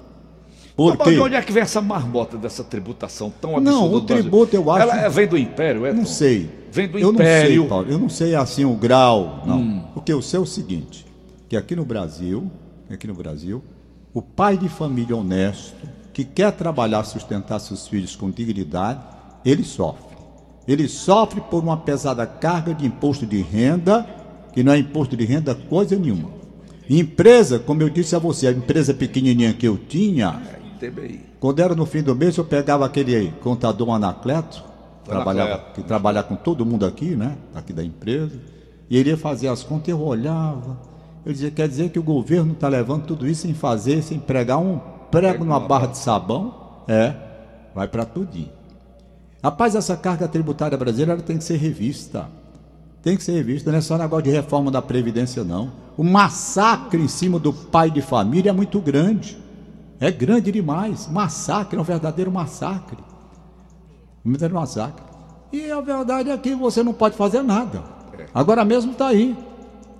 Por 0.76 0.98
Mas 0.98 1.10
de 1.14 1.20
onde 1.20 1.36
é 1.36 1.42
que 1.42 1.52
vem 1.52 1.62
essa 1.64 1.82
marmota 1.82 2.38
dessa 2.38 2.64
tributação 2.64 3.32
tão 3.42 3.58
absurda? 3.58 3.72
Não, 3.72 3.94
o 3.94 4.02
tributo 4.02 4.56
eu 4.56 4.72
acho- 4.72 4.82
Ela 4.84 5.02
é- 5.02 5.10
vem 5.10 5.28
do 5.28 5.38
Império, 5.38 5.86
é? 5.86 5.94
Não 5.94 6.06
sei. 6.06 6.50
Vem 6.72 6.88
do 6.88 6.98
eu 6.98 7.12
Império. 7.12 7.50
não 7.56 7.62
sei, 7.62 7.70
Paulo. 7.70 7.88
Eu 7.92 8.00
não 8.00 8.10
sei 8.10 8.36
assim 8.36 8.64
o 8.66 8.74
grau, 8.76 9.44
não. 9.46 9.60
Hum. 9.60 9.84
Porque 9.94 10.14
eu 10.14 10.22
sei 10.22 10.40
o 10.40 10.46
seguinte, 10.46 11.06
que 11.50 11.58
aqui 11.58 11.76
no 11.76 11.84
Brasil, 11.84 12.50
aqui 12.90 13.06
no 13.06 13.14
Brasil, 13.14 13.62
o 14.14 14.22
pai 14.22 14.58
de 14.58 14.70
família 14.70 15.16
honesto, 15.16 15.76
que 16.14 16.24
quer 16.24 16.52
trabalhar, 16.54 17.04
sustentar 17.04 17.60
seus 17.60 17.88
filhos 17.88 18.16
com 18.16 18.30
dignidade, 18.32 19.00
ele 19.44 19.64
sofre. 19.64 20.12
ele 20.68 20.88
sofre 20.88 21.42
por 21.42 21.62
uma 21.64 21.76
pesada 21.76 22.26
carga 22.26 22.74
de 22.74 22.86
imposto 22.86 23.26
de 23.26 23.42
renda, 23.42 24.06
que 24.53 24.63
não 24.63 24.74
é 24.74 24.77
imposto 24.77 25.15
de 25.15 25.25
renda 25.25 25.55
coisa 25.55 25.96
nenhuma. 25.96 26.29
Empresa, 26.89 27.58
como 27.60 27.81
eu 27.81 27.89
disse 27.89 28.15
a 28.15 28.20
você, 28.20 28.48
a 28.48 28.51
empresa 28.51 28.93
pequenininha 28.93 29.53
que 29.53 29.67
eu 29.67 29.77
tinha, 29.77 30.41
TBI. 30.79 31.22
quando 31.39 31.60
era 31.60 31.74
no 31.74 31.86
fim 31.86 32.01
do 32.01 32.15
mês, 32.15 32.36
eu 32.36 32.43
pegava 32.43 32.86
aquele 32.86 33.31
contador 33.41 33.89
Anacleto, 33.91 34.63
trabalhava, 35.05 35.63
que 35.74 35.81
trabalha 35.84 36.22
com 36.22 36.36
todo 36.36 36.65
mundo 36.65 36.86
aqui, 36.86 37.15
né? 37.15 37.38
Aqui 37.55 37.72
da 37.72 37.84
empresa, 37.84 38.38
e 38.89 38.98
ele 38.98 39.10
ia 39.10 39.17
fazer 39.17 39.48
as 39.48 39.63
contas, 39.63 39.88
eu 39.88 40.01
olhava, 40.01 40.77
eu 41.25 41.31
dizia, 41.31 41.51
quer 41.51 41.67
dizer 41.67 41.89
que 41.91 42.00
o 42.00 42.03
governo 42.03 42.53
está 42.53 42.67
levando 42.67 43.05
tudo 43.05 43.27
isso 43.27 43.43
sem 43.43 43.53
fazer, 43.53 44.01
sem 44.01 44.20
pregar 44.20 44.58
um 44.58 44.79
prego 45.12 45.43
numa 45.43 45.60
barra 45.60 45.88
de 45.88 45.98
sabão? 45.98 46.84
É, 46.88 47.13
vai 47.75 47.88
para 47.88 48.05
tudinho. 48.05 48.50
Rapaz, 49.43 49.75
essa 49.75 49.96
carga 49.96 50.27
tributária 50.27 50.77
brasileira 50.77 51.22
tem 51.22 51.38
que 51.38 51.43
ser 51.43 51.58
revista. 51.58 52.27
Tem 53.03 53.17
que 53.17 53.24
ser 53.24 53.34
revista, 53.34 53.72
não 53.72 53.79
é 53.79 53.81
só 53.81 53.98
negócio 53.98 54.24
de 54.24 54.29
reforma 54.29 54.70
da 54.70 54.81
Previdência, 54.81 55.43
não. 55.43 55.72
O 55.98 56.03
massacre 56.03 57.01
em 57.01 57.08
cima 57.08 57.39
do 57.39 57.51
pai 57.51 57.89
de 57.89 58.01
família 58.01 58.51
é 58.51 58.53
muito 58.53 58.79
grande. 58.79 59.38
É 60.00 60.12
grande 60.12 60.51
demais. 60.51 61.08
Massacre, 61.08 61.77
é 61.77 61.81
um 61.81 61.84
verdadeiro 61.84 62.31
massacre. 62.31 62.98
Um 64.25 64.31
verdadeiro 64.31 64.55
massacre. 64.55 65.03
E 65.51 65.70
a 65.72 65.81
verdade 65.81 66.29
é 66.29 66.38
que 66.38 66.55
você 66.55 66.84
não 66.84 66.93
pode 66.93 67.15
fazer 67.15 67.41
nada. 67.41 67.84
Agora 68.34 68.63
mesmo 68.63 68.91
está 68.91 69.08
aí. 69.08 69.36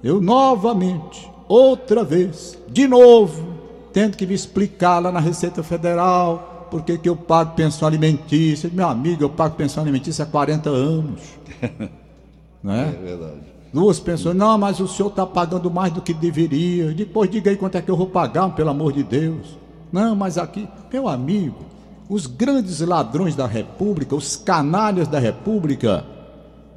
Eu 0.04 0.22
novamente, 0.22 1.30
outra 1.48 2.04
vez, 2.04 2.58
de 2.70 2.88
novo, 2.88 3.58
tendo 3.92 4.16
que 4.16 4.26
me 4.26 4.34
explicar 4.34 5.00
lá 5.00 5.12
na 5.12 5.20
Receita 5.20 5.62
Federal 5.62 6.68
por 6.72 6.84
que, 6.84 6.98
eu 7.04 7.16
pago 7.18 7.54
pensão 7.54 7.88
alimentícia. 7.88 8.70
Meu 8.74 8.88
amigo, 8.88 9.24
eu 9.24 9.30
pago 9.30 9.56
pensão 9.56 9.84
alimentícia 9.84 10.24
há 10.24 10.26
40 10.26 10.70
anos. 10.70 11.22
Não 12.64 12.74
é? 12.74 12.86
Verdade. 12.92 13.42
Duas 13.74 14.00
pensões, 14.00 14.36
não, 14.36 14.58
mas 14.58 14.80
o 14.80 14.88
senhor 14.88 15.10
está 15.10 15.26
pagando 15.26 15.72
mais 15.72 15.94
do 15.94 16.02
que 16.02 16.14
deveria. 16.14 16.94
Depois 16.94 17.30
diga 17.30 17.50
aí 17.50 17.56
quanto 17.56 17.78
é 17.78 17.82
que 17.82 17.90
eu 17.90 17.96
vou 17.96 18.08
pagar, 18.08 18.50
pelo 18.50 18.70
amor 18.70 18.92
de 18.92 19.04
Deus. 19.04 19.58
Não, 19.92 20.16
mas 20.16 20.38
aqui, 20.38 20.68
meu 20.92 21.08
amigo, 21.08 21.66
os 22.10 22.28
grandes 22.28 22.82
ladrões 22.82 23.36
da 23.36 23.48
República, 23.48 24.16
os 24.16 24.36
canalhas 24.36 25.08
da 25.08 25.20
República, 25.20 26.06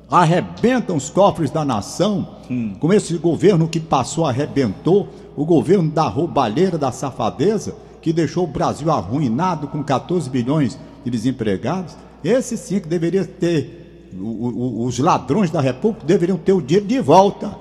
arrebentam 0.08 0.96
os 0.96 1.10
cofres 1.10 1.50
da 1.50 1.64
nação, 1.64 2.36
com 2.78 2.92
esse 2.92 3.16
governo 3.18 3.66
que 3.66 3.80
passou, 3.80 4.26
arrebentou, 4.26 5.08
o 5.36 5.44
governo 5.44 5.90
da 5.90 6.06
roubalheira, 6.06 6.78
da 6.78 6.92
safadeza, 6.92 7.74
que 8.00 8.12
deixou 8.12 8.44
o 8.44 8.48
Brasil 8.48 8.90
arruinado 8.90 9.66
com 9.66 9.82
14 9.82 10.30
bilhões 10.30 10.78
de 11.04 11.10
desempregados. 11.10 11.96
Esse 12.22 12.56
sim 12.56 12.78
que 12.78 12.86
deveria 12.86 13.24
ter, 13.24 13.83
os 14.20 14.98
ladrões 14.98 15.50
da 15.50 15.60
República 15.60 16.06
deveriam 16.06 16.36
ter 16.38 16.52
o 16.52 16.60
dinheiro 16.62 16.86
de 16.86 17.00
volta. 17.00 17.56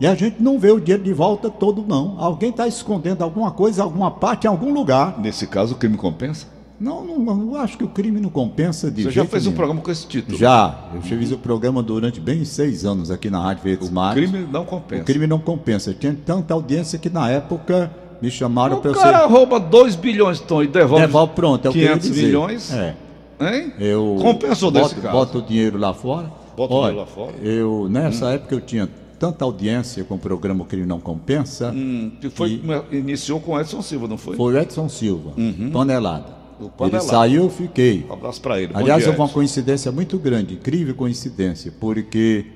E 0.00 0.06
a 0.06 0.14
gente 0.14 0.42
não 0.42 0.58
vê 0.58 0.70
o 0.70 0.80
dinheiro 0.80 1.02
de 1.04 1.12
volta 1.12 1.48
todo, 1.48 1.84
não. 1.86 2.16
Alguém 2.18 2.50
está 2.50 2.66
escondendo 2.66 3.22
alguma 3.22 3.50
coisa, 3.52 3.82
alguma 3.82 4.10
parte, 4.10 4.44
em 4.44 4.48
algum 4.50 4.72
lugar. 4.72 5.18
Nesse 5.20 5.46
caso, 5.46 5.74
o 5.74 5.78
crime 5.78 5.96
compensa? 5.96 6.46
Não, 6.80 7.04
não, 7.04 7.18
não, 7.20 7.54
acho 7.56 7.78
que 7.78 7.84
o 7.84 7.88
crime 7.88 8.20
não 8.20 8.28
compensa 8.28 8.90
de 8.90 9.04
Você 9.04 9.12
já 9.12 9.24
fez 9.24 9.44
um 9.44 9.50
nenhum. 9.50 9.56
programa 9.56 9.80
com 9.80 9.90
esse 9.92 10.06
título. 10.06 10.36
Já, 10.36 10.88
eu 10.92 11.00
fiz 11.00 11.30
o 11.30 11.38
programa 11.38 11.80
durante 11.82 12.20
bem 12.20 12.44
seis 12.44 12.84
anos 12.84 13.10
aqui 13.12 13.30
na 13.30 13.40
Rádio 13.40 13.62
Verdes 13.62 13.88
O 13.88 13.92
Mares. 13.92 14.28
crime 14.28 14.46
não 14.52 14.64
compensa. 14.64 15.02
O 15.02 15.04
crime 15.04 15.26
não 15.28 15.38
compensa. 15.38 15.94
Tinha 15.94 16.14
tanta 16.26 16.52
audiência 16.52 16.98
que 16.98 17.08
na 17.08 17.30
época 17.30 17.90
me 18.20 18.28
chamaram 18.30 18.78
O 18.78 18.80
para 18.80 18.90
eu 18.90 18.94
cara 18.96 19.20
ser. 19.20 19.26
rouba 19.32 19.60
2 19.60 19.94
bilhões 19.94 20.40
Tom, 20.40 20.64
e 20.64 20.66
devolve, 20.66 21.06
Devolve 21.06 21.32
pronto, 21.34 21.66
é 21.66 21.70
o 21.70 21.72
que 21.72 21.78
eu 21.78 21.82
ia 21.84 21.88
500 21.90 22.08
dizer. 22.10 22.26
milhões. 22.26 22.72
É. 22.72 22.96
Hein? 23.40 23.72
Eu 23.78 24.16
Compensou 24.20 24.70
boto, 24.70 24.84
nesse 24.88 25.00
caso. 25.00 25.12
Boto 25.16 25.38
o 25.38 25.42
dinheiro 25.42 25.78
lá 25.78 25.92
fora. 25.94 26.30
Bota 26.56 26.72
o 26.72 26.76
Olha, 26.76 26.90
dinheiro 26.92 27.00
lá 27.00 27.06
fora. 27.06 27.36
Eu, 27.42 27.88
nessa 27.88 28.30
época 28.30 28.54
eu 28.54 28.60
tinha 28.60 28.88
tanta 29.18 29.44
audiência 29.44 30.04
com 30.04 30.14
o 30.14 30.18
programa 30.18 30.62
O 30.62 30.66
Crime 30.66 30.86
Não 30.86 31.00
Compensa. 31.00 31.70
Hum, 31.74 32.12
que 32.20 32.30
foi, 32.30 32.60
E- 32.92 32.96
iniciou 32.96 33.40
com 33.40 33.58
Edson 33.58 33.82
Silva, 33.82 34.06
não 34.06 34.18
foi? 34.18 34.36
Foi 34.36 34.54
o 34.54 34.58
Edson 34.58 34.88
Silva, 34.88 35.32
panelada. 35.72 36.44
O 36.60 36.70
Ele 36.84 37.00
saiu, 37.00 37.44
eu 37.44 37.50
fiquei. 37.50 38.06
Um 38.08 38.12
abraço 38.12 38.40
pra 38.40 38.60
ele. 38.60 38.72
Aliás, 38.74 39.02
dia, 39.02 39.10
houve 39.10 39.20
uma 39.20 39.28
coincidência 39.28 39.90
muito 39.90 40.16
grande, 40.18 40.54
incrível 40.54 40.94
coincidência, 40.94 41.72
porque 41.80 42.46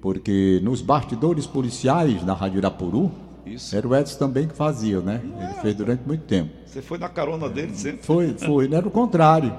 porque 0.00 0.60
nos 0.62 0.82
bastidores 0.82 1.46
policiais 1.46 2.22
da 2.24 2.34
Rádio 2.34 2.58
Irapuru, 2.58 3.10
Isso. 3.46 3.74
era 3.74 3.88
o 3.88 3.96
Edson 3.96 4.18
também 4.18 4.46
que 4.46 4.54
fazia, 4.54 5.00
né? 5.00 5.22
Ele 5.40 5.54
fez 5.62 5.74
durante 5.74 6.02
muito 6.06 6.24
tempo. 6.24 6.50
Você 6.66 6.82
foi 6.82 6.98
na 6.98 7.08
carona 7.08 7.48
dele 7.48 7.74
sempre. 7.74 8.04
Foi, 8.04 8.34
foi, 8.34 8.68
era 8.72 8.86
o 8.86 8.90
contrário. 8.90 9.50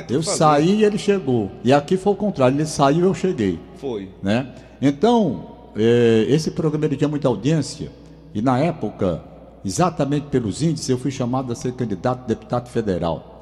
Eu 0.00 0.22
fazia. 0.22 0.38
saí 0.38 0.80
e 0.80 0.84
ele 0.84 0.98
chegou. 0.98 1.50
E 1.62 1.72
aqui 1.72 1.96
foi 1.96 2.12
o 2.12 2.16
contrário, 2.16 2.56
ele 2.56 2.66
saiu 2.66 3.00
e 3.00 3.08
eu 3.08 3.14
cheguei, 3.14 3.58
Foi. 3.76 4.10
né? 4.22 4.52
Então, 4.80 5.50
eh, 5.76 6.26
esse 6.28 6.50
programa 6.50 6.84
ele 6.86 6.96
tinha 6.96 7.08
muita 7.08 7.28
audiência 7.28 7.90
e 8.34 8.42
na 8.42 8.58
época, 8.58 9.22
exatamente 9.64 10.26
pelos 10.26 10.62
índices, 10.62 10.88
eu 10.88 10.98
fui 10.98 11.10
chamado 11.10 11.52
a 11.52 11.56
ser 11.56 11.72
candidato 11.72 12.22
a 12.24 12.26
deputado 12.26 12.68
federal. 12.68 13.40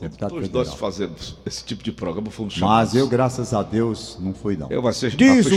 Deputado 0.00 0.30
Todos 0.30 0.46
federal. 0.46 0.66
nós 0.66 0.74
fazemos 0.74 1.36
esse 1.46 1.64
tipo 1.64 1.82
de 1.82 1.90
programa 1.90 2.30
fomos 2.30 2.52
Mas 2.54 2.60
chamados. 2.60 2.94
eu, 2.94 3.08
graças 3.08 3.54
a 3.54 3.62
Deus, 3.62 4.18
não 4.20 4.34
fui 4.34 4.54
não. 4.56 4.68
Eu 4.70 4.82
vai 4.82 4.92
ser 4.92 5.10
Diz 5.16 5.46
o 5.46 5.48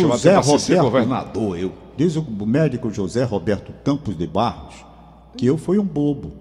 ser 0.58 0.76
Roberto, 0.76 0.84
governador, 0.84 1.60
eu. 1.60 1.74
diz 1.98 2.16
o 2.16 2.22
médico 2.24 2.90
José 2.90 3.24
Roberto 3.26 3.74
Campos 3.84 4.18
de 4.18 4.26
Barros, 4.26 4.76
que 5.36 5.46
eu 5.46 5.58
fui 5.58 5.78
um 5.78 5.84
bobo. 5.84 6.32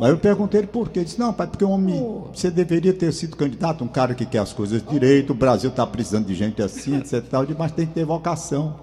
Mas 0.00 0.08
eu 0.08 0.16
perguntei 0.16 0.60
ele 0.60 0.66
por 0.66 0.88
quê. 0.88 1.00
Ele 1.00 1.04
disse, 1.04 1.18
não, 1.18 1.30
pai, 1.30 1.46
porque 1.46 1.62
um 1.62 1.72
homem, 1.72 2.02
você 2.32 2.50
deveria 2.50 2.94
ter 2.94 3.12
sido 3.12 3.36
candidato, 3.36 3.84
um 3.84 3.86
cara 3.86 4.14
que 4.14 4.24
quer 4.24 4.38
as 4.38 4.50
coisas 4.50 4.82
direito, 4.82 5.32
o 5.32 5.34
Brasil 5.34 5.68
está 5.68 5.86
precisando 5.86 6.24
de 6.24 6.34
gente 6.34 6.62
assim, 6.62 6.96
etc. 6.96 7.12
e 7.12 7.20
tal. 7.20 7.42
Eu 7.42 7.48
disse, 7.48 7.58
Mas 7.58 7.70
tem 7.72 7.84
que 7.86 7.92
ter 7.92 8.06
vocação, 8.06 8.76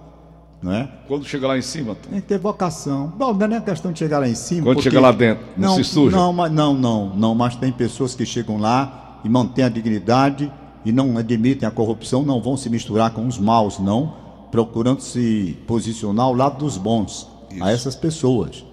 não 0.61 0.71
é? 0.71 0.87
Quando 1.07 1.25
chega 1.25 1.47
lá 1.47 1.57
em 1.57 1.61
cima, 1.63 1.95
Tom, 1.95 2.11
Tem 2.11 2.21
que 2.21 2.27
ter 2.27 2.37
vocação. 2.37 3.11
Bom, 3.17 3.33
não 3.33 3.45
é 3.45 3.47
nem 3.47 3.61
questão 3.61 3.91
de 3.91 3.97
chegar 3.97 4.19
lá 4.19 4.27
em 4.29 4.35
cima. 4.35 4.61
Quando 4.61 4.75
porque- 4.75 4.91
chega 4.91 5.01
lá 5.01 5.11
dentro, 5.11 5.43
não 5.57 5.73
se 5.73 5.83
suja? 5.85 6.15
Não, 6.15 6.31
mas, 6.31 6.51
não, 6.51 6.75
não, 6.75 7.15
não, 7.15 7.33
mas 7.33 7.55
tem 7.55 7.71
pessoas 7.71 8.13
que 8.13 8.23
chegam 8.23 8.59
lá 8.59 9.19
e 9.25 9.29
mantêm 9.29 9.65
a 9.65 9.69
dignidade 9.69 10.53
e 10.85 10.91
não 10.91 11.17
admitem 11.17 11.67
a 11.67 11.71
corrupção, 11.71 12.21
não 12.21 12.39
vão 12.39 12.55
se 12.55 12.69
misturar 12.69 13.09
com 13.09 13.25
os 13.25 13.39
maus, 13.39 13.79
não, 13.79 14.13
procurando 14.51 15.01
se 15.01 15.57
posicionar 15.65 16.27
ao 16.27 16.35
lado 16.35 16.59
dos 16.59 16.77
bons, 16.77 17.27
a 17.59 17.71
essas 17.71 17.95
pessoas. 17.95 18.66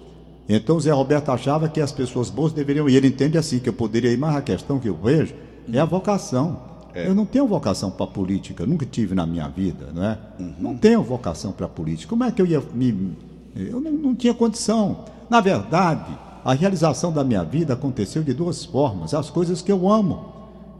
Então 0.47 0.77
o 0.77 0.79
Zé 0.79 0.91
Roberto 0.91 1.29
achava 1.29 1.67
que 1.67 1.81
as 1.81 1.91
pessoas 1.91 2.29
boas 2.29 2.53
deveriam 2.53 2.87
ir. 2.87 2.95
Ele 2.95 3.07
entende 3.07 3.37
assim, 3.37 3.59
que 3.59 3.69
eu 3.69 3.73
poderia 3.73 4.11
ir, 4.11 4.17
mas 4.17 4.35
a 4.35 4.41
questão 4.41 4.79
que 4.79 4.87
eu 4.87 4.95
vejo 4.95 5.33
é 5.71 5.79
a 5.79 5.85
vocação. 5.85 6.75
Eu 6.93 7.13
não 7.13 7.25
tenho 7.25 7.45
vocação 7.45 7.91
para 7.91 8.07
política, 8.07 8.65
nunca 8.65 8.85
tive 8.85 9.13
na 9.13 9.25
minha 9.25 9.49
vida, 9.49 9.89
não 9.93 10.03
é? 10.03 10.17
Não 10.57 10.77
tenho 10.77 11.03
vocação 11.03 11.51
para 11.51 11.67
política. 11.67 12.09
Como 12.09 12.23
é 12.23 12.31
que 12.31 12.41
eu 12.41 12.45
ia 12.45 12.63
me. 12.73 13.17
Eu 13.53 13.81
não, 13.81 13.91
não 13.91 14.15
tinha 14.15 14.33
condição. 14.33 14.99
Na 15.29 15.41
verdade, 15.41 16.17
a 16.45 16.53
realização 16.53 17.11
da 17.11 17.23
minha 17.23 17.43
vida 17.43 17.73
aconteceu 17.73 18.23
de 18.23 18.33
duas 18.33 18.63
formas. 18.63 19.13
As 19.13 19.29
coisas 19.29 19.61
que 19.61 19.71
eu 19.71 19.89
amo. 19.91 20.33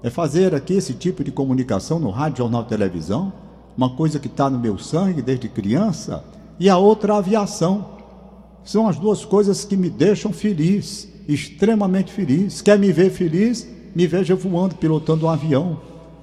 É 0.03 0.09
fazer 0.11 0.53
aqui 0.53 0.73
esse 0.73 0.93
tipo 0.93 1.23
de 1.23 1.31
comunicação 1.31 1.99
no 1.99 2.11
rádio, 2.11 2.37
jornal, 2.37 2.63
televisão, 2.63 3.33
uma 3.75 3.89
coisa 3.89 4.19
que 4.19 4.27
está 4.27 4.47
no 4.49 4.59
meu 4.59 4.77
sangue 4.77 5.19
desde 5.19 5.49
criança, 5.49 6.23
e 6.59 6.69
a 6.69 6.77
outra 6.77 7.15
a 7.15 7.17
aviação. 7.17 7.94
São 8.65 8.87
as 8.87 8.97
duas 8.97 9.23
coisas 9.23 9.63
que 9.63 9.77
me 9.77 9.91
deixam 9.91 10.33
feliz, 10.33 11.07
extremamente 11.27 12.11
feliz. 12.11 12.63
Quer 12.63 12.79
me 12.79 12.91
ver 12.91 13.11
feliz? 13.11 13.67
Me 13.95 14.07
veja 14.07 14.35
voando, 14.35 14.75
pilotando 14.75 15.27
um 15.27 15.29
avião. 15.29 15.79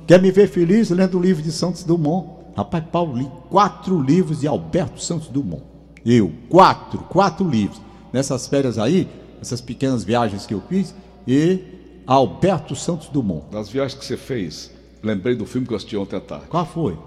Quer 0.09 0.21
me 0.21 0.33
ver 0.33 0.49
feliz? 0.49 0.91
Lendo 0.91 1.17
o 1.17 1.23
livro 1.23 1.41
de 1.41 1.53
Santos 1.53 1.85
Dumont. 1.85 2.43
Rapaz, 2.57 2.85
Paulo, 2.91 3.17
li 3.17 3.31
quatro 3.49 4.03
livros 4.03 4.41
de 4.41 4.49
Alberto 4.49 5.01
Santos 5.01 5.29
Dumont. 5.29 5.63
Eu, 6.05 6.33
quatro, 6.49 6.99
quatro 7.05 7.49
livros. 7.49 7.81
Nessas 8.13 8.49
férias 8.49 8.77
aí, 8.77 9.09
essas 9.41 9.61
pequenas 9.61 10.03
viagens 10.03 10.45
que 10.45 10.53
eu 10.53 10.61
fiz, 10.69 10.93
e 11.27 11.61
Alberto 12.05 12.75
Santos 12.75 13.09
Dumont. 13.09 13.45
das 13.53 13.69
viagens 13.69 13.99
que 13.99 14.05
você 14.05 14.17
fez, 14.17 14.71
lembrei 15.01 15.37
do 15.37 15.47
filme 15.47 15.67
que 15.67 15.73
eu 15.73 15.77
assisti 15.77 15.97
ontem 15.97 16.17
à 16.17 16.21
tarde. 16.21 16.47
Qual 16.49 16.67
foi? 16.67 16.99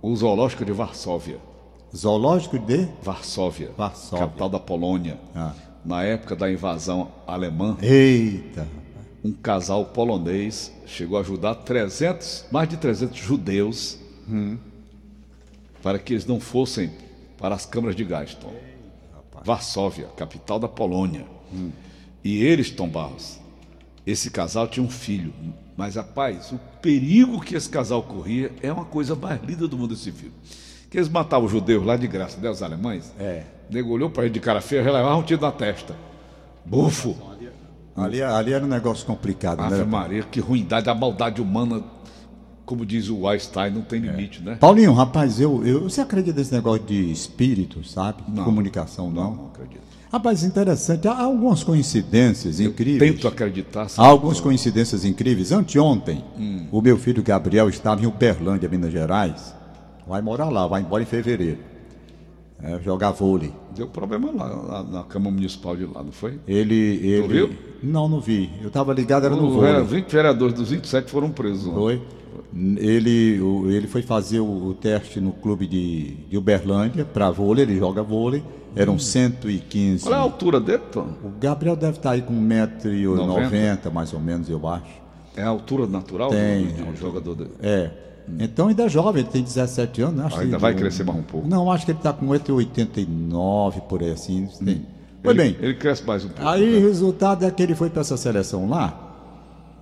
O 0.00 0.14
Zoológico 0.14 0.64
de 0.64 0.72
Varsóvia. 0.72 1.38
Zoológico 1.96 2.58
de 2.58 2.86
Varsóvia, 3.02 3.70
Varsóvia. 3.76 4.26
capital 4.26 4.48
da 4.50 4.60
Polônia. 4.60 5.18
Ah. 5.34 5.54
Na 5.84 6.02
época 6.02 6.36
da 6.36 6.50
invasão 6.50 7.10
alemã, 7.26 7.76
Eita. 7.80 8.68
um 9.24 9.32
casal 9.32 9.86
polonês 9.86 10.72
chegou 10.84 11.16
a 11.16 11.20
ajudar 11.22 11.54
300, 11.54 12.46
mais 12.50 12.68
de 12.68 12.76
300 12.76 13.16
judeus 13.16 13.98
para 15.82 15.98
que 15.98 16.12
eles 16.12 16.26
não 16.26 16.38
fossem 16.40 16.90
para 17.38 17.54
as 17.54 17.64
câmaras 17.64 17.96
de 17.96 18.04
gás, 18.04 18.34
Tom. 18.34 18.52
Varsóvia, 19.44 20.08
capital 20.16 20.58
da 20.58 20.68
Polônia. 20.68 21.24
E 22.24 22.42
eles, 22.42 22.70
Tom 22.70 22.88
Barros, 22.88 23.38
esse 24.04 24.30
casal 24.30 24.66
tinha 24.66 24.84
um 24.84 24.90
filho. 24.90 25.32
Mas, 25.76 25.94
rapaz, 25.94 26.50
o 26.50 26.58
perigo 26.82 27.40
que 27.40 27.54
esse 27.54 27.68
casal 27.68 28.02
corria 28.02 28.50
é 28.60 28.72
uma 28.72 28.84
coisa 28.84 29.14
mais 29.14 29.40
linda 29.44 29.68
do 29.68 29.78
mundo 29.78 29.94
esse. 29.94 30.32
Que 30.96 31.00
eles 31.00 31.10
matavam 31.10 31.44
os 31.44 31.52
judeus 31.52 31.84
lá 31.84 31.94
de 31.94 32.06
graça, 32.06 32.40
né, 32.40 32.48
os 32.48 32.62
alemães? 32.62 33.12
É. 33.20 33.42
O 33.68 33.74
nego 33.74 33.90
olhou 33.90 34.08
para 34.08 34.24
ele 34.24 34.32
de 34.32 34.40
cara 34.40 34.62
feia, 34.62 34.82
já 34.82 34.90
levava 34.90 35.14
um 35.16 35.22
tiro 35.22 35.42
na 35.42 35.52
testa. 35.52 35.94
Bufo! 36.64 37.14
Ali, 37.94 38.22
ali 38.22 38.54
era 38.54 38.64
um 38.64 38.66
negócio 38.66 39.04
complicado, 39.04 39.60
Ave 39.60 39.76
né? 39.76 39.84
Maria, 39.84 40.22
que 40.22 40.40
ruindade, 40.40 40.88
a 40.88 40.94
maldade 40.94 41.42
humana 41.42 41.84
como 42.64 42.86
diz 42.86 43.10
o 43.10 43.28
Einstein, 43.28 43.72
não 43.72 43.82
tem 43.82 44.00
limite, 44.00 44.42
né? 44.42 44.56
Paulinho, 44.58 44.94
rapaz, 44.94 45.38
eu, 45.38 45.66
eu, 45.66 45.82
você 45.82 46.00
acredita 46.00 46.38
nesse 46.38 46.54
negócio 46.54 46.82
de 46.86 47.12
espírito, 47.12 47.86
sabe? 47.86 48.22
Não. 48.26 48.44
Comunicação, 48.44 49.10
não? 49.10 49.22
Não, 49.24 49.36
não 49.36 49.46
acredito. 49.48 49.82
Rapaz, 50.10 50.42
interessante. 50.44 51.06
Há 51.06 51.20
algumas 51.24 51.62
coincidências 51.62 52.58
incríveis. 52.58 53.12
Tento 53.16 53.28
acreditar. 53.28 53.86
Há 53.98 54.06
algumas 54.06 54.40
coincidências 54.40 55.04
incríveis. 55.04 55.52
Anteontem, 55.52 56.24
Hum. 56.38 56.68
o 56.72 56.80
meu 56.80 56.96
filho 56.96 57.22
Gabriel 57.22 57.68
estava 57.68 58.02
em 58.02 58.06
Uberlândia, 58.06 58.66
Minas 58.66 58.90
Gerais. 58.90 59.54
Vai 60.06 60.22
morar 60.22 60.48
lá, 60.48 60.66
vai 60.66 60.80
embora 60.82 61.02
em 61.02 61.06
fevereiro. 61.06 61.58
É, 62.62 62.78
jogar 62.80 63.10
vôlei. 63.10 63.52
Deu 63.74 63.86
problema 63.86 64.30
lá, 64.32 64.46
lá 64.46 64.82
na 64.82 65.02
Câmara 65.02 65.30
Municipal 65.34 65.76
de 65.76 65.84
lá, 65.84 66.02
não 66.02 66.12
foi? 66.12 66.38
Ele. 66.48 66.74
ele... 66.74 67.28
viu? 67.28 67.50
Não, 67.82 68.08
não 68.08 68.18
vi. 68.20 68.50
Eu 68.62 68.68
estava 68.68 68.94
ligado, 68.94 69.26
era 69.26 69.36
no 69.36 69.46
O- 69.48 69.50
vôlei. 69.50 69.72
é, 69.72 69.82
20 69.82 70.10
vereadores 70.10 70.54
dos 70.54 70.70
27 70.70 71.10
foram 71.10 71.30
presos. 71.30 71.66
lá. 71.66 71.74
Foi. 71.74 72.00
Ele, 72.54 73.38
o- 73.42 73.70
ele 73.70 73.86
foi 73.86 74.00
fazer 74.00 74.40
o, 74.40 74.46
o 74.68 74.72
teste 74.74 75.20
no 75.20 75.32
clube 75.32 75.66
de, 75.66 76.14
de 76.30 76.38
Uberlândia 76.38 77.04
para 77.04 77.30
vôlei, 77.30 77.64
ele 77.64 77.76
joga 77.78 78.02
vôlei. 78.02 78.42
Eram 78.74 78.98
115. 78.98 80.02
Qual 80.04 80.14
é 80.14 80.18
a 80.18 80.20
altura 80.20 80.58
dele, 80.60 80.82
Tom? 80.92 81.08
O 81.24 81.30
Gabriel 81.40 81.76
deve 81.76 81.96
estar 81.98 82.10
aí 82.12 82.22
com 82.22 82.34
1,90m, 82.34 83.90
mais 83.92 84.12
ou 84.12 84.20
menos, 84.20 84.48
eu 84.48 84.66
acho. 84.68 85.05
É 85.36 85.42
a 85.42 85.48
altura 85.48 85.86
natural 85.86 86.30
Tem, 86.30 86.66
do, 86.66 86.92
do 86.92 86.96
jogador 86.96 87.34
dele? 87.34 87.50
É. 87.62 87.90
Então 88.40 88.68
ainda 88.68 88.84
é 88.84 88.88
jovem, 88.88 89.22
ele 89.22 89.30
tem 89.30 89.42
17 89.42 90.02
anos, 90.02 90.16
né? 90.16 90.24
Acho 90.26 90.40
Ainda 90.40 90.56
que- 90.56 90.62
vai 90.62 90.74
crescer 90.74 91.04
mais 91.04 91.18
um 91.18 91.22
pouco. 91.22 91.46
Não, 91.46 91.70
acho 91.70 91.84
que 91.84 91.92
ele 91.92 91.98
está 91.98 92.12
com 92.12 92.26
1,89 92.26 93.80
por 93.82 94.02
aí 94.02 94.10
assim. 94.10 94.48
Tem. 94.64 94.84
Pois 95.22 95.36
ele, 95.38 95.52
bem, 95.52 95.56
Ele 95.60 95.74
cresce 95.74 96.04
mais 96.04 96.24
um 96.24 96.28
pouco. 96.28 96.48
aí 96.48 96.70
né? 96.72 96.78
o 96.78 96.80
resultado 96.88 97.44
é 97.44 97.50
que 97.50 97.62
ele 97.62 97.74
foi 97.74 97.90
para 97.90 98.00
essa 98.00 98.16
seleção 98.16 98.68
lá, 98.68 99.02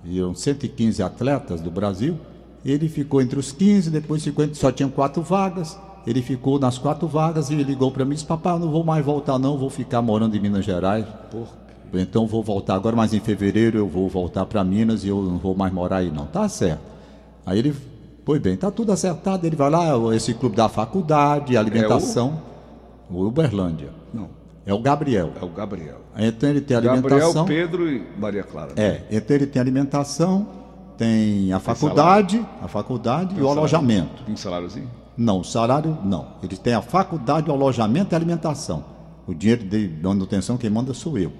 e 0.03 0.19
eram 0.19 0.33
115 0.35 1.01
atletas 1.03 1.61
do 1.61 1.69
Brasil, 1.71 2.17
ele 2.63 2.87
ficou 2.89 3.21
entre 3.21 3.37
os 3.37 3.51
15, 3.51 3.89
depois 3.89 4.23
ficou 4.23 4.43
entre, 4.45 4.55
só 4.57 4.71
tinham 4.71 4.89
quatro 4.89 5.21
vagas, 5.21 5.77
ele 6.05 6.21
ficou 6.21 6.59
nas 6.59 6.77
quatro 6.77 7.07
vagas 7.07 7.49
e 7.49 7.55
ligou 7.55 7.91
para 7.91 8.05
mim 8.05 8.11
e 8.11 8.15
disse, 8.15 8.25
papai, 8.25 8.53
eu 8.53 8.59
não 8.59 8.71
vou 8.71 8.83
mais 8.83 9.03
voltar 9.05 9.37
não, 9.39 9.57
vou 9.57 9.69
ficar 9.69 10.01
morando 10.01 10.35
em 10.35 10.39
Minas 10.39 10.65
Gerais, 10.65 11.05
Porra. 11.31 11.64
Então 11.99 12.25
vou 12.27 12.43
voltar 12.43 12.75
agora, 12.75 12.95
mas 12.95 13.13
em 13.13 13.19
fevereiro 13.19 13.77
eu 13.77 13.87
vou 13.87 14.07
voltar 14.09 14.45
para 14.45 14.63
Minas 14.63 15.03
e 15.03 15.07
eu 15.09 15.21
não 15.21 15.37
vou 15.37 15.55
mais 15.55 15.71
morar 15.73 15.97
aí 15.97 16.11
não. 16.11 16.25
Tá 16.25 16.47
certo. 16.49 16.81
Aí 17.45 17.59
ele, 17.59 17.75
pois 18.23 18.41
bem, 18.41 18.55
tá 18.57 18.71
tudo 18.71 18.91
acertado, 18.91 19.45
ele 19.45 19.55
vai 19.55 19.69
lá, 19.69 19.93
esse 20.15 20.33
clube 20.33 20.55
da 20.55 20.67
faculdade, 20.69 21.55
alimentação, 21.55 22.39
o 23.09 23.23
Uberlândia. 23.25 23.89
Não, 24.13 24.29
É 24.65 24.73
o 24.73 24.79
Gabriel. 24.79 25.31
é 25.39 25.45
o 25.45 25.49
Gabriel. 25.49 25.97
Então 26.17 26.49
ele 26.49 26.61
tem 26.61 26.75
Gabriel, 26.75 26.93
alimentação. 26.93 27.45
Pedro 27.45 27.89
e 27.91 28.01
Maria 28.17 28.43
Clara. 28.43 28.71
É, 28.75 29.03
então 29.11 29.35
ele 29.35 29.45
tem 29.45 29.59
alimentação, 29.61 30.47
tem 30.97 31.51
a 31.53 31.59
faculdade, 31.59 32.43
a 32.61 32.67
faculdade 32.67 33.31
e 33.35 33.37
o 33.37 33.41
salário? 33.41 33.59
alojamento. 33.59 34.23
Um 34.27 34.35
saláriozinho? 34.37 34.89
Não, 35.17 35.39
o 35.39 35.43
salário 35.43 35.97
não. 36.03 36.27
Ele 36.41 36.57
tem 36.57 36.73
a 36.73 36.81
faculdade, 36.81 37.49
o 37.49 37.53
alojamento 37.53 38.13
e 38.13 38.15
a 38.15 38.17
alimentação. 38.17 38.83
O 39.27 39.33
dinheiro 39.33 39.63
de 39.63 39.89
manutenção 40.03 40.57
quem 40.57 40.69
manda 40.69 40.93
sou 40.93 41.17
eu. 41.17 41.31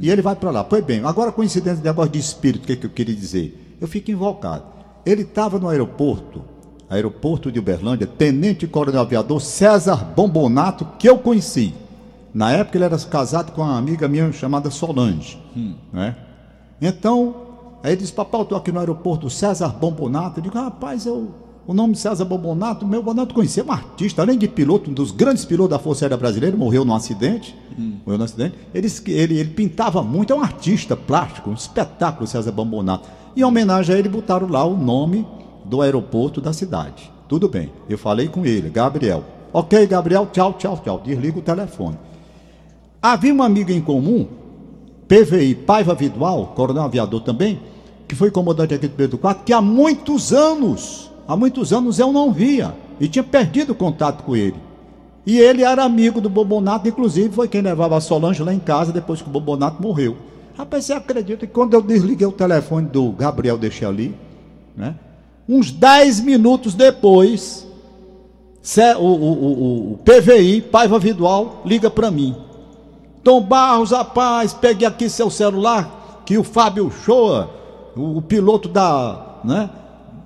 E 0.00 0.10
ele 0.10 0.22
vai 0.22 0.34
para 0.34 0.50
lá. 0.50 0.64
Pois 0.64 0.84
bem, 0.84 1.04
agora 1.04 1.32
coincidência 1.32 1.78
de 1.78 1.84
negócio 1.84 2.12
de 2.12 2.18
espírito, 2.18 2.64
o 2.64 2.66
que, 2.66 2.76
que 2.76 2.86
eu 2.86 2.90
queria 2.90 3.14
dizer? 3.14 3.76
Eu 3.80 3.88
fico 3.88 4.10
invocado. 4.10 4.64
Ele 5.04 5.22
estava 5.22 5.58
no 5.58 5.68
aeroporto, 5.68 6.42
aeroporto 6.88 7.50
de 7.50 7.58
Uberlândia, 7.58 8.06
tenente 8.06 8.66
coronel 8.66 9.00
aviador 9.00 9.40
César 9.40 9.96
Bombonato, 10.14 10.86
que 10.98 11.08
eu 11.08 11.18
conheci. 11.18 11.74
Na 12.32 12.52
época 12.52 12.78
ele 12.78 12.84
era 12.84 12.98
casado 12.98 13.52
com 13.52 13.60
uma 13.60 13.76
amiga 13.76 14.08
minha 14.08 14.32
chamada 14.32 14.70
Solange. 14.70 15.38
Né? 15.92 16.16
Então, 16.80 17.34
aí 17.82 17.92
ele 17.92 18.00
disse, 18.00 18.12
papai, 18.12 18.40
eu 18.40 18.44
estou 18.44 18.58
aqui 18.58 18.72
no 18.72 18.78
aeroporto 18.78 19.28
César 19.28 19.68
Bombonato. 19.68 20.38
Eu 20.38 20.44
digo, 20.44 20.58
rapaz, 20.58 21.04
eu, 21.04 21.34
o 21.66 21.72
nome 21.72 21.94
César 21.94 22.24
Bombonato, 22.24 22.86
meu 22.86 23.02
Bombonato 23.02 23.34
conhecia, 23.34 23.64
um 23.64 23.70
artista, 23.70 24.22
além 24.22 24.36
de 24.36 24.48
piloto, 24.48 24.90
um 24.90 24.94
dos 24.94 25.10
grandes 25.12 25.44
pilotos 25.44 25.70
da 25.70 25.78
Força 25.78 26.04
Aérea 26.04 26.16
Brasileira, 26.16 26.56
morreu 26.56 26.84
num 26.84 26.94
acidente. 26.94 27.54
Morreu 28.04 28.18
num 28.18 28.24
acidente. 28.24 28.56
Ele, 28.74 28.88
ele, 29.06 29.38
ele 29.38 29.50
pintava 29.50 30.02
muito, 30.02 30.32
é 30.32 30.36
um 30.36 30.42
artista 30.42 30.96
plástico, 30.96 31.50
um 31.50 31.54
espetáculo, 31.54 32.26
César 32.26 32.50
Bombonato. 32.50 33.08
Em 33.36 33.44
homenagem 33.44 33.94
a 33.94 33.98
ele, 33.98 34.08
botaram 34.08 34.48
lá 34.48 34.64
o 34.64 34.76
nome 34.76 35.26
do 35.64 35.80
aeroporto 35.80 36.40
da 36.40 36.52
cidade. 36.52 37.10
Tudo 37.28 37.48
bem, 37.48 37.70
eu 37.88 37.96
falei 37.96 38.28
com 38.28 38.44
ele, 38.44 38.68
Gabriel. 38.68 39.24
Ok, 39.52 39.86
Gabriel, 39.86 40.28
tchau, 40.32 40.54
tchau, 40.54 40.80
tchau. 40.82 41.00
Desliga 41.04 41.38
o 41.38 41.42
telefone. 41.42 41.96
Havia 43.00 43.32
uma 43.32 43.46
amiga 43.46 43.72
em 43.72 43.80
comum, 43.80 44.26
PVI 45.06 45.54
Paiva 45.54 45.94
Vidual, 45.94 46.48
coronel 46.56 46.84
aviador 46.84 47.20
também, 47.20 47.60
que 48.08 48.14
foi 48.14 48.30
comandante 48.30 48.74
aqui 48.74 48.88
do 48.88 48.94
Pedro 48.94 49.18
4, 49.18 49.44
que 49.44 49.52
há 49.52 49.60
muitos 49.60 50.32
anos, 50.32 51.10
há 51.26 51.36
muitos 51.36 51.72
anos 51.72 51.98
eu 51.98 52.12
não 52.12 52.32
via 52.32 52.74
e 53.00 53.08
tinha 53.08 53.22
perdido 53.22 53.74
contato 53.74 54.22
com 54.24 54.34
ele. 54.36 54.56
E 55.24 55.38
ele 55.38 55.62
era 55.62 55.84
amigo 55.84 56.20
do 56.20 56.28
Bobonato, 56.28 56.88
inclusive 56.88 57.32
foi 57.34 57.46
quem 57.48 57.60
levava 57.62 57.96
a 57.96 58.00
Solange 58.00 58.42
lá 58.42 58.52
em 58.52 58.58
casa 58.58 58.92
depois 58.92 59.22
que 59.22 59.28
o 59.28 59.32
Bobonato 59.32 59.80
morreu. 59.80 60.16
Rapaz, 60.56 60.84
você 60.84 60.92
acredita 60.92 61.46
que 61.46 61.52
quando 61.52 61.74
eu 61.74 61.80
desliguei 61.82 62.26
o 62.26 62.32
telefone 62.32 62.88
do 62.88 63.10
Gabriel 63.12 63.56
deixei 63.56 63.86
ali, 63.86 64.14
né? 64.76 64.94
Uns 65.48 65.70
10 65.70 66.20
minutos 66.20 66.74
depois, 66.74 67.66
o, 68.98 69.02
o- 69.04 69.32
o- 69.32 69.92
o 69.94 69.98
PVI, 70.04 70.60
Paiva 70.60 70.98
Vidual, 70.98 71.62
liga 71.64 71.90
para 71.90 72.10
mim. 72.10 72.34
Tom 73.24 73.40
Barros, 73.40 73.90
rapaz, 73.92 74.52
peguei 74.52 74.86
aqui 74.86 75.08
seu 75.08 75.30
celular, 75.30 76.22
que 76.26 76.36
o 76.36 76.44
Fábio 76.44 76.90
Shoa, 76.90 77.48
o 77.96 78.20
piloto 78.22 78.68
da, 78.68 79.38
né, 79.44 79.70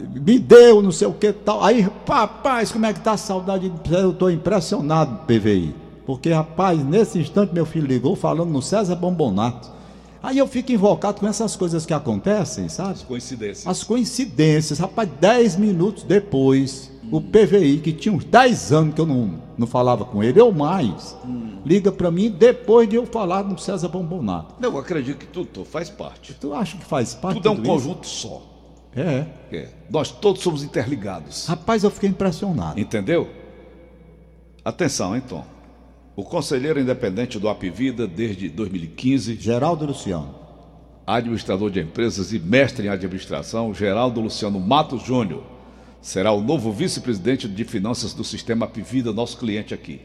me 0.00 0.38
deu, 0.38 0.82
não 0.82 0.92
sei 0.92 1.06
o 1.08 1.12
que 1.12 1.32
tal. 1.32 1.62
Aí, 1.64 1.86
rapaz, 2.06 2.70
como 2.72 2.86
é 2.86 2.92
que 2.92 3.00
tá 3.00 3.12
a 3.12 3.16
saudade? 3.16 3.68
de- 3.68 3.94
Eu 3.94 4.12
tô 4.12 4.28
impressionado, 4.30 5.20
PVI. 5.26 5.74
Porque, 6.04 6.30
rapaz, 6.30 6.84
nesse 6.84 7.18
instante 7.18 7.52
meu 7.52 7.66
filho 7.66 7.86
ligou 7.86 8.14
falando 8.14 8.50
no 8.50 8.62
César 8.62 8.94
Bombonato. 8.94 9.74
Aí 10.22 10.38
eu 10.38 10.46
fico 10.46 10.72
invocado 10.72 11.20
com 11.20 11.26
essas 11.26 11.54
coisas 11.56 11.86
que 11.86 11.92
acontecem, 11.94 12.68
sabe? 12.68 12.98
Coincidência. 13.04 13.70
As 13.70 13.82
coincidências, 13.84 14.78
rapaz, 14.78 15.08
10 15.20 15.56
minutos 15.56 16.02
depois, 16.02 16.90
o 17.12 17.20
PVI, 17.20 17.78
que 17.78 17.92
tinha 17.92 18.12
uns 18.12 18.24
10 18.24 18.72
anos 18.72 18.94
que 18.94 19.00
eu 19.00 19.06
não, 19.06 19.34
não 19.56 19.66
falava 19.66 20.04
com 20.04 20.22
ele, 20.24 20.40
ou 20.40 20.52
mais, 20.52 21.16
liga 21.64 21.92
pra 21.92 22.10
mim 22.10 22.28
depois 22.30 22.88
de 22.88 22.96
eu 22.96 23.06
falar 23.06 23.44
no 23.44 23.56
César 23.58 23.88
Bombonato. 23.88 24.54
Não, 24.60 24.70
eu 24.72 24.78
acredito 24.78 25.18
que 25.18 25.26
tudo 25.26 25.46
Tom, 25.46 25.64
faz 25.64 25.88
parte. 25.90 26.34
Tu 26.34 26.52
acha 26.52 26.76
que 26.76 26.84
faz 26.84 27.14
parte 27.14 27.36
Tudo 27.36 27.48
é 27.48 27.50
um 27.52 27.56
tudo 27.56 27.64
isso? 27.64 27.72
conjunto 27.72 28.06
só. 28.06 28.42
É. 28.96 29.26
É. 29.52 29.68
Nós 29.90 30.10
todos 30.10 30.42
somos 30.42 30.64
interligados. 30.64 31.46
Rapaz, 31.46 31.84
eu 31.84 31.90
fiquei 31.90 32.08
impressionado. 32.08 32.80
Entendeu? 32.80 33.28
Atenção, 34.64 35.14
hein, 35.14 35.22
Tom? 35.28 35.44
O 36.16 36.24
conselheiro 36.24 36.80
independente 36.80 37.38
do 37.38 37.48
Apivida 37.48 38.06
desde 38.06 38.48
2015, 38.48 39.36
Geraldo 39.36 39.84
Luciano. 39.84 40.34
administrador 41.06 41.70
de 41.70 41.78
empresas 41.80 42.32
e 42.32 42.38
mestre 42.38 42.86
em 42.86 42.90
administração, 42.90 43.72
Geraldo 43.74 44.20
Luciano 44.20 44.58
Matos 44.58 45.02
Júnior, 45.02 45.44
será 46.00 46.32
o 46.32 46.40
novo 46.40 46.72
vice-presidente 46.72 47.46
de 47.46 47.64
finanças 47.64 48.12
do 48.14 48.24
sistema 48.24 48.64
Apivida, 48.64 49.12
nosso 49.12 49.36
cliente 49.36 49.74
aqui. 49.74 50.00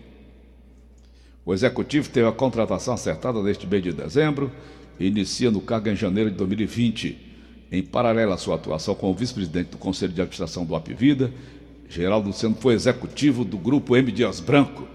O 1.46 1.54
executivo 1.54 2.10
teve 2.10 2.28
a 2.28 2.32
contratação 2.32 2.94
acertada 2.94 3.42
neste 3.42 3.66
mês 3.66 3.82
de 3.82 3.92
dezembro 3.94 4.52
e 5.00 5.08
inicia 5.08 5.50
no 5.50 5.62
cargo 5.62 5.90
em 5.90 5.96
janeiro 5.96 6.30
de 6.30 6.36
2020. 6.38 7.31
Em 7.72 7.82
paralelo 7.82 8.34
à 8.34 8.38
sua 8.38 8.56
atuação 8.56 8.94
como 8.94 9.14
vice-presidente 9.14 9.70
do 9.70 9.78
Conselho 9.78 10.12
de 10.12 10.20
Administração 10.20 10.66
do 10.66 10.76
Apivida, 10.76 11.32
Geraldo 11.88 12.28
Luciano 12.28 12.58
foi 12.60 12.74
executivo 12.74 13.46
do 13.46 13.58
grupo 13.58 13.96
M. 13.96 14.12
Dias 14.12 14.42
Branco, 14.42 14.86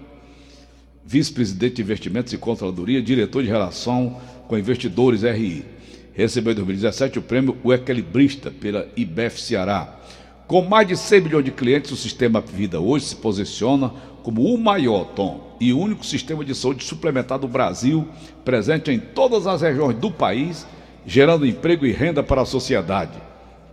vice-presidente 1.03 1.77
de 1.77 1.81
investimentos 1.81 2.33
e 2.33 2.37
controladoria, 2.37 3.01
diretor 3.01 3.41
de 3.41 3.49
relação 3.49 4.21
com 4.47 4.55
investidores 4.55 5.23
RI. 5.23 5.65
Recebeu 6.13 6.51
em 6.53 6.55
2017 6.55 7.17
o 7.17 7.21
prêmio 7.23 7.57
O 7.63 7.73
Equilibrista 7.73 8.51
pela 8.51 8.87
IBEF 8.95 9.41
Ceará. 9.41 9.99
Com 10.45 10.61
mais 10.61 10.87
de 10.87 10.95
100 10.95 11.21
milhões 11.21 11.45
de 11.45 11.51
clientes, 11.51 11.91
o 11.91 11.97
sistema 11.97 12.41
Vida 12.41 12.79
hoje 12.79 13.05
se 13.05 13.15
posiciona 13.15 13.89
como 14.21 14.53
o 14.53 14.57
maior, 14.57 15.05
Tom, 15.15 15.57
e 15.59 15.73
único 15.73 16.05
sistema 16.05 16.45
de 16.45 16.53
saúde 16.53 16.83
suplementar 16.83 17.39
do 17.39 17.47
Brasil, 17.47 18.07
presente 18.45 18.91
em 18.91 18.99
todas 18.99 19.47
as 19.47 19.61
regiões 19.61 19.97
do 19.97 20.11
país, 20.11 20.65
gerando 21.07 21.45
emprego 21.47 21.85
e 21.85 21.91
renda 21.93 22.21
para 22.21 22.41
a 22.41 22.45
sociedade. 22.45 23.17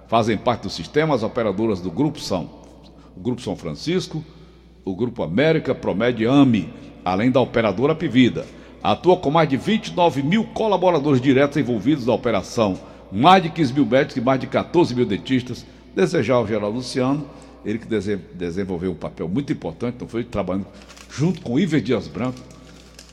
Fazem 0.06 0.36
parte 0.38 0.62
do 0.62 0.70
sistema 0.70 1.14
as 1.16 1.24
operadoras 1.24 1.80
do 1.80 1.90
Grupo 1.90 2.20
São, 2.20 2.48
o 3.16 3.20
Grupo 3.20 3.42
São 3.42 3.56
Francisco, 3.56 4.24
o 4.84 4.94
Grupo 4.94 5.22
América, 5.24 5.74
Promed 5.74 6.24
AMI, 6.24 6.72
além 7.04 7.30
da 7.32 7.40
operadora 7.40 7.94
Pivida. 7.94 8.46
Atua 8.82 9.16
com 9.16 9.30
mais 9.30 9.48
de 9.48 9.56
29 9.56 10.22
mil 10.22 10.44
colaboradores 10.44 11.20
diretos 11.20 11.56
envolvidos 11.56 12.06
na 12.06 12.12
operação, 12.12 12.78
mais 13.10 13.42
de 13.42 13.48
15 13.50 13.72
mil 13.72 13.86
médicos 13.86 14.16
e 14.16 14.20
mais 14.20 14.38
de 14.38 14.46
14 14.46 14.94
mil 14.94 15.06
dentistas. 15.06 15.66
Desejar 15.96 16.34
ao 16.34 16.46
Geraldo 16.46 16.76
Luciano, 16.76 17.26
ele 17.64 17.78
que 17.78 17.86
dese- 17.86 18.20
desenvolveu 18.34 18.92
um 18.92 18.96
papel 18.96 19.26
muito 19.28 19.52
importante, 19.52 19.96
não 20.00 20.06
foi 20.06 20.22
trabalhando 20.22 20.66
junto 21.10 21.40
com 21.40 21.58
Iver 21.58 21.80
Dias 21.80 22.06
Branco, 22.06 22.38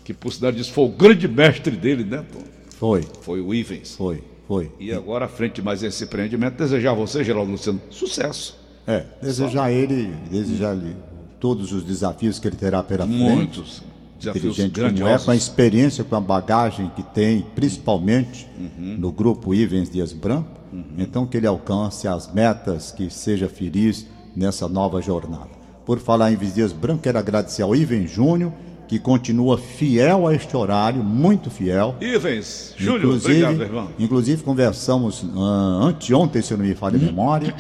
que 0.04 0.14
por 0.14 0.32
sinal 0.32 0.52
disso 0.52 0.74
foi 0.74 0.84
o 0.86 0.90
grande 0.90 1.28
mestre 1.28 1.76
dele, 1.76 2.04
né, 2.04 2.24
Tom? 2.32 2.42
Foi, 2.82 3.04
Foi 3.22 3.40
o 3.40 3.54
Ivens. 3.54 3.96
foi, 3.96 4.24
foi. 4.48 4.72
E 4.80 4.92
agora, 4.92 5.26
à 5.26 5.28
frente 5.28 5.58
de 5.58 5.62
mais 5.62 5.84
esse 5.84 6.04
empreendimento, 6.04 6.58
desejar 6.58 6.94
a 6.94 6.96
você, 6.96 7.24
Geraldo 7.24 7.52
Luciano, 7.52 7.80
sucesso. 7.92 8.58
É, 8.88 9.06
desejar 9.22 9.66
a 9.66 9.72
ele, 9.72 10.12
desejar 10.32 10.76
ele 10.76 10.96
todos 11.40 11.72
os 11.72 11.84
desafios 11.84 12.40
que 12.40 12.48
ele 12.48 12.56
terá 12.56 12.82
pela 12.82 13.06
frente. 13.06 13.20
Muitos 13.20 13.84
desafios 14.18 14.58
Inteligente 14.58 15.00
como 15.00 15.08
é, 15.08 15.20
com 15.20 15.30
a 15.30 15.36
experiência, 15.36 16.04
com 16.04 16.16
a 16.16 16.20
bagagem 16.20 16.92
que 16.96 17.04
tem, 17.04 17.46
principalmente 17.54 18.48
no 18.80 19.12
grupo 19.12 19.54
Ivens 19.54 19.88
Dias 19.88 20.12
Branco. 20.12 20.50
Então, 20.98 21.28
que 21.28 21.38
ele 21.38 21.46
alcance 21.46 22.08
as 22.08 22.34
metas, 22.34 22.92
que 22.92 23.12
seja 23.12 23.48
feliz 23.48 24.08
nessa 24.36 24.68
nova 24.68 25.04
jornada. 25.04 25.52
Por 25.86 26.00
falar 26.00 26.32
em 26.32 26.34
Ivens 26.34 26.56
Dias 26.56 26.74
Branco, 26.74 27.04
quero 27.04 27.20
agradecer 27.20 27.62
ao 27.62 27.76
Ivens 27.76 28.10
Júnior, 28.10 28.52
que 28.92 29.00
continua 29.00 29.58
fiel 29.58 30.28
a 30.28 30.36
este 30.36 30.54
horário, 30.58 31.02
muito 31.02 31.50
fiel. 31.50 31.96
Ivens, 32.02 32.74
Júlio, 32.78 33.16
obrigado, 33.16 33.62
irmão. 33.62 33.88
Inclusive 33.98 34.44
conversamos 34.44 35.24
ah, 35.34 35.80
anteontem, 35.86 36.42
se 36.42 36.54
eu 36.54 36.58
não 36.58 36.66
me 36.66 36.76
falha 36.76 36.98
a 36.98 37.00
memória, 37.02 37.56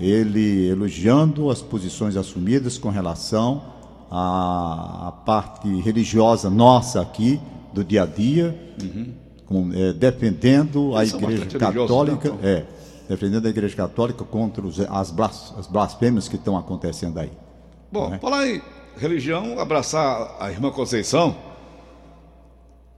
ele 0.00 0.66
elogiando 0.68 1.48
as 1.50 1.62
posições 1.62 2.16
assumidas 2.16 2.78
com 2.78 2.88
relação 2.90 3.62
à, 4.10 5.06
à 5.08 5.12
parte 5.24 5.68
religiosa 5.82 6.50
nossa 6.50 7.00
aqui, 7.00 7.40
do 7.72 7.84
dia 7.84 8.02
a 8.02 8.06
dia, 8.06 8.58
com, 9.46 9.70
eh, 9.72 9.92
defendendo 9.92 10.96
a 10.96 11.02
Eles 11.02 11.14
Igreja 11.14 11.42
religiosos, 11.44 11.58
Católica, 11.86 12.28
né, 12.30 12.36
Tom? 12.40 12.46
é, 12.46 12.64
defendendo 13.08 13.46
a 13.46 13.50
Igreja 13.50 13.76
Católica 13.76 14.24
contra 14.24 14.66
os- 14.66 14.80
as, 14.80 15.12
blas- 15.12 15.54
as 15.56 15.66
blasfêmias 15.68 16.28
que 16.28 16.34
estão 16.34 16.56
acontecendo 16.58 17.18
aí. 17.20 17.30
Bom, 17.92 18.18
falar 18.20 18.48
em 18.48 18.60
religião, 18.96 19.58
abraçar 19.58 20.36
a 20.40 20.50
irmã 20.50 20.70
Conceição, 20.70 21.36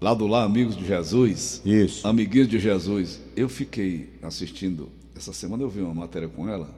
lá 0.01 0.13
do 0.15 0.27
Lá 0.27 0.45
Amigos 0.45 0.77
de 0.77 0.87
Jesus. 0.87 1.63
Isso. 1.65 2.07
Amiguinhos 2.07 2.49
de 2.49 2.59
Jesus. 2.59 3.21
Eu 3.37 3.49
fiquei 3.49 4.11
assistindo, 4.23 4.91
essa 5.17 5.33
semana 5.33 5.63
eu 5.63 5.69
vi 5.69 5.81
uma 5.81 5.95
matéria 5.95 6.29
com 6.29 6.49
ela, 6.49 6.69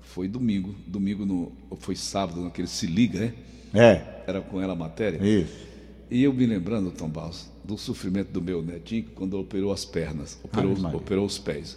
foi 0.00 0.28
domingo, 0.28 0.74
domingo 0.86 1.26
no, 1.26 1.52
ou 1.68 1.76
foi 1.76 1.96
sábado, 1.96 2.40
naquele 2.40 2.68
Se 2.68 2.86
Liga, 2.86 3.20
né? 3.20 3.34
É, 3.74 4.22
Era 4.26 4.40
com 4.40 4.60
ela 4.60 4.72
a 4.72 4.76
matéria. 4.76 5.18
isso. 5.22 5.68
E 6.10 6.22
eu 6.22 6.32
me 6.32 6.46
lembrando, 6.46 6.90
Tom 6.90 7.08
Barros, 7.08 7.50
do 7.62 7.76
sofrimento 7.76 8.30
do 8.32 8.40
meu 8.40 8.62
netinho 8.62 9.04
quando 9.14 9.38
operou 9.38 9.70
as 9.70 9.84
pernas, 9.84 10.38
operou, 10.42 10.72
operou 10.94 11.26
os 11.26 11.38
pés. 11.38 11.76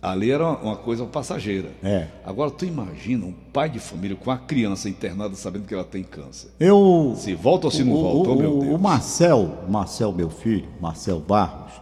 Ali 0.00 0.30
era 0.30 0.48
uma- 0.48 0.76
coisa 0.76 1.04
passageira. 1.06 1.70
É. 1.82 2.06
Agora 2.24 2.50
tu 2.50 2.64
imagina 2.64 3.26
um 3.26 3.32
pai 3.52 3.68
de 3.68 3.78
família 3.78 4.16
com 4.16 4.30
a 4.30 4.36
criança 4.36 4.88
internada 4.88 5.34
sabendo 5.34 5.66
que 5.66 5.74
ela 5.74 5.84
tem 5.84 6.02
câncer. 6.02 6.50
Eu. 6.60 7.14
Se 7.16 7.34
volta 7.34 7.66
ou 7.66 7.70
se 7.70 7.82
não 7.82 7.94
o, 7.94 8.02
volta, 8.02 8.30
oh, 8.30 8.34
o, 8.34 8.38
meu 8.38 8.58
Deus. 8.58 8.74
O 8.74 8.78
Marcel, 8.78 9.58
Marcel, 9.68 10.12
meu 10.12 10.30
filho, 10.30 10.68
Marcel 10.80 11.18
Barros, 11.18 11.72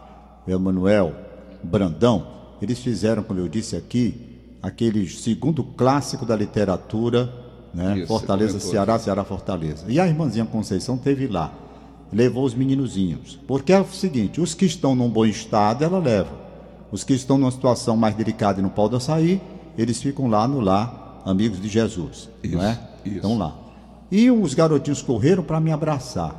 Emanuel 0.47 1.13
Brandão, 1.61 2.27
eles 2.61 2.79
fizeram, 2.79 3.21
como 3.21 3.39
eu 3.39 3.47
disse 3.47 3.75
aqui, 3.75 4.15
aquele 4.61 5.07
segundo 5.07 5.63
clássico 5.63 6.25
da 6.25 6.35
literatura, 6.35 7.31
né? 7.73 7.99
Isso, 7.99 8.07
Fortaleza, 8.07 8.59
Ceará, 8.59 8.97
Ceará, 8.97 9.23
Fortaleza. 9.23 9.85
E 9.87 9.99
a 9.99 10.07
irmãzinha 10.07 10.45
Conceição 10.45 10.97
teve 10.97 11.27
lá, 11.27 11.53
levou 12.11 12.45
os 12.45 12.55
meninozinhos. 12.55 13.37
Porque 13.45 13.73
é 13.73 13.79
o 13.79 13.85
seguinte: 13.85 14.39
os 14.39 14.53
que 14.53 14.65
estão 14.65 14.95
num 14.95 15.09
bom 15.09 15.25
estado, 15.25 15.83
ela 15.83 15.99
leva. 15.99 16.44
Os 16.91 17.03
que 17.03 17.13
estão 17.13 17.37
numa 17.37 17.51
situação 17.51 17.97
mais 17.97 18.15
delicada 18.15 18.59
e 18.59 18.63
não 18.63 18.69
podem 18.69 18.99
sair, 18.99 19.41
eles 19.77 20.01
ficam 20.01 20.27
lá 20.27 20.47
no 20.47 20.59
lar, 20.59 21.21
amigos 21.25 21.61
de 21.61 21.67
Jesus. 21.67 22.29
Isso, 22.43 22.55
não 22.55 22.63
é? 22.63 22.79
isso. 23.03 23.15
Estão 23.17 23.37
lá. 23.37 23.55
E 24.11 24.29
os 24.29 24.53
garotinhos 24.53 25.01
correram 25.01 25.43
para 25.43 25.59
me 25.59 25.71
abraçar. 25.71 26.35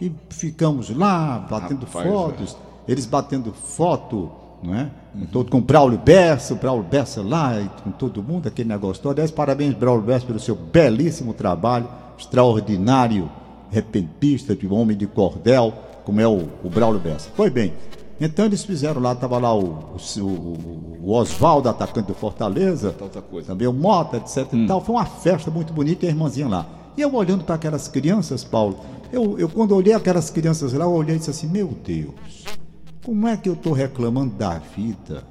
E 0.00 0.12
ficamos 0.28 0.90
lá, 0.90 1.38
batendo 1.50 1.86
Rapaz, 1.86 2.06
fotos, 2.06 2.56
eles 2.86 3.06
batendo 3.06 3.52
foto, 3.52 4.30
não 4.62 4.74
é? 4.74 4.90
Todo 5.32 5.50
com 5.50 5.58
o 5.58 5.62
Braulio 5.62 5.98
Bessa, 5.98 6.52
o 6.52 6.56
Braulio 6.56 6.84
Bessa 6.84 7.22
lá, 7.22 7.58
e 7.58 7.68
com 7.82 7.90
todo 7.90 8.22
mundo, 8.22 8.48
aquele 8.48 8.68
negócio 8.68 9.02
todo. 9.02 9.12
Aliás, 9.12 9.30
parabéns, 9.30 9.74
Braulio 9.74 10.04
Bessa, 10.04 10.26
pelo 10.26 10.38
seu 10.38 10.54
belíssimo 10.54 11.32
trabalho, 11.32 11.88
extraordinário, 12.18 13.30
repentista, 13.70 14.54
de 14.54 14.66
um 14.66 14.74
homem 14.74 14.96
de 14.96 15.06
cordel, 15.06 15.72
como 16.04 16.20
é 16.20 16.28
o, 16.28 16.48
o 16.62 16.68
Braulio 16.68 17.00
Bessa. 17.00 17.30
Foi 17.34 17.48
bem. 17.48 17.72
Então 18.20 18.44
eles 18.46 18.64
fizeram 18.64 19.00
lá, 19.00 19.12
estava 19.12 19.38
lá 19.38 19.54
o, 19.54 19.98
o, 20.18 20.20
o- 21.02 21.12
Oswaldo, 21.12 21.68
atacante 21.68 22.08
do 22.08 22.14
Fortaleza, 22.14 22.94
também 23.46 23.68
o 23.68 23.72
Mota, 23.72 24.16
etc 24.16 24.38
e 24.52 24.66
tal. 24.66 24.80
Foi 24.80 24.94
uma 24.94 25.04
festa 25.04 25.50
muito 25.50 25.72
bonita 25.72 26.04
e 26.06 26.08
a 26.08 26.12
irmãzinha 26.12 26.48
lá. 26.48 26.66
E 26.96 27.00
eu 27.02 27.14
olhando 27.14 27.44
para 27.44 27.54
aquelas 27.56 27.88
crianças, 27.88 28.42
Paulo, 28.42 28.78
eu, 29.12 29.38
eu 29.38 29.48
quando 29.48 29.72
olhei 29.74 29.92
aquelas 29.92 30.30
crianças 30.30 30.72
lá, 30.72 30.86
eu 30.86 30.92
olhei 30.92 31.16
e 31.16 31.18
disse 31.18 31.30
assim, 31.30 31.46
meu 31.46 31.68
Deus, 31.84 32.14
como 33.04 33.28
é 33.28 33.36
que 33.36 33.48
eu 33.48 33.52
estou 33.52 33.72
reclamando 33.74 34.34
da 34.34 34.58
vida? 34.58 35.22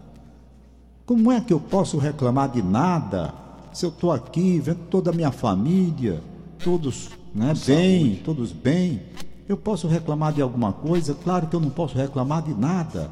Como 1.06 1.32
é 1.32 1.42
que 1.42 1.52
eu 1.54 1.60
posso 1.60 1.98
reclamar 1.98 2.50
de 2.50 2.62
nada? 2.62 3.34
Se 3.74 3.86
eu 3.86 3.90
estou 3.90 4.12
aqui 4.12 4.60
vendo 4.60 4.80
toda 4.90 5.10
a 5.10 5.14
minha 5.14 5.32
família, 5.32 6.22
todos 6.64 7.10
né, 7.34 7.54
bem, 7.66 8.16
todos 8.24 8.52
bem, 8.52 9.02
eu 9.48 9.58
posso 9.58 9.88
reclamar 9.88 10.34
de 10.34 10.42
alguma 10.42 10.74
coisa? 10.74 11.14
Claro 11.24 11.48
que 11.48 11.56
eu 11.56 11.60
não 11.60 11.70
posso 11.70 11.96
reclamar 11.98 12.42
de 12.44 12.54
nada, 12.54 13.10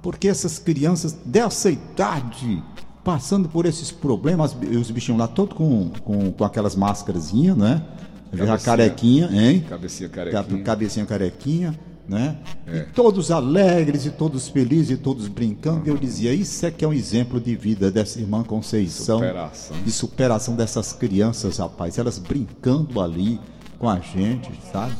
porque 0.00 0.28
essas 0.28 0.58
crianças 0.58 1.12
dessa 1.24 1.70
idade, 1.70 2.62
passando 3.04 3.48
por 3.48 3.66
esses 3.66 3.90
problemas, 3.90 4.54
os 4.80 4.90
bichinhos 4.90 5.18
lá 5.20 5.26
todos 5.28 5.56
com, 5.56 5.90
com, 6.02 6.32
com 6.32 6.44
aquelas 6.44 6.76
máscarazinhas, 6.76 7.56
né? 7.56 7.84
Já 8.32 8.46
Cabecinha. 8.46 8.58
carequinha, 8.64 9.28
hein? 9.32 9.64
Cabecinha 9.68 10.08
Cabe- 10.08 10.30
carequinha. 10.30 10.62
cabecinha 10.62 11.06
carequinha, 11.06 11.78
né? 12.08 12.38
É. 12.66 12.78
E 12.78 12.82
todos 12.94 13.30
alegres, 13.30 14.06
e 14.06 14.10
todos 14.10 14.48
felizes, 14.48 14.90
e 14.90 14.96
todos 14.96 15.28
brincando. 15.28 15.86
Eu 15.86 15.98
dizia, 15.98 16.32
isso 16.32 16.64
é 16.64 16.70
que 16.70 16.82
é 16.84 16.88
um 16.88 16.92
exemplo 16.94 17.38
de 17.38 17.54
vida 17.54 17.90
dessa 17.90 18.18
irmã 18.20 18.42
Conceição. 18.42 19.18
Superação. 19.18 19.76
De 19.84 19.90
superação 19.92 20.56
dessas 20.56 20.92
crianças, 20.94 21.58
rapaz. 21.58 21.98
Elas 21.98 22.18
brincando 22.18 23.00
ali 23.02 23.38
com 23.78 23.86
a 23.88 23.98
gente, 24.00 24.50
sabe? 24.72 24.94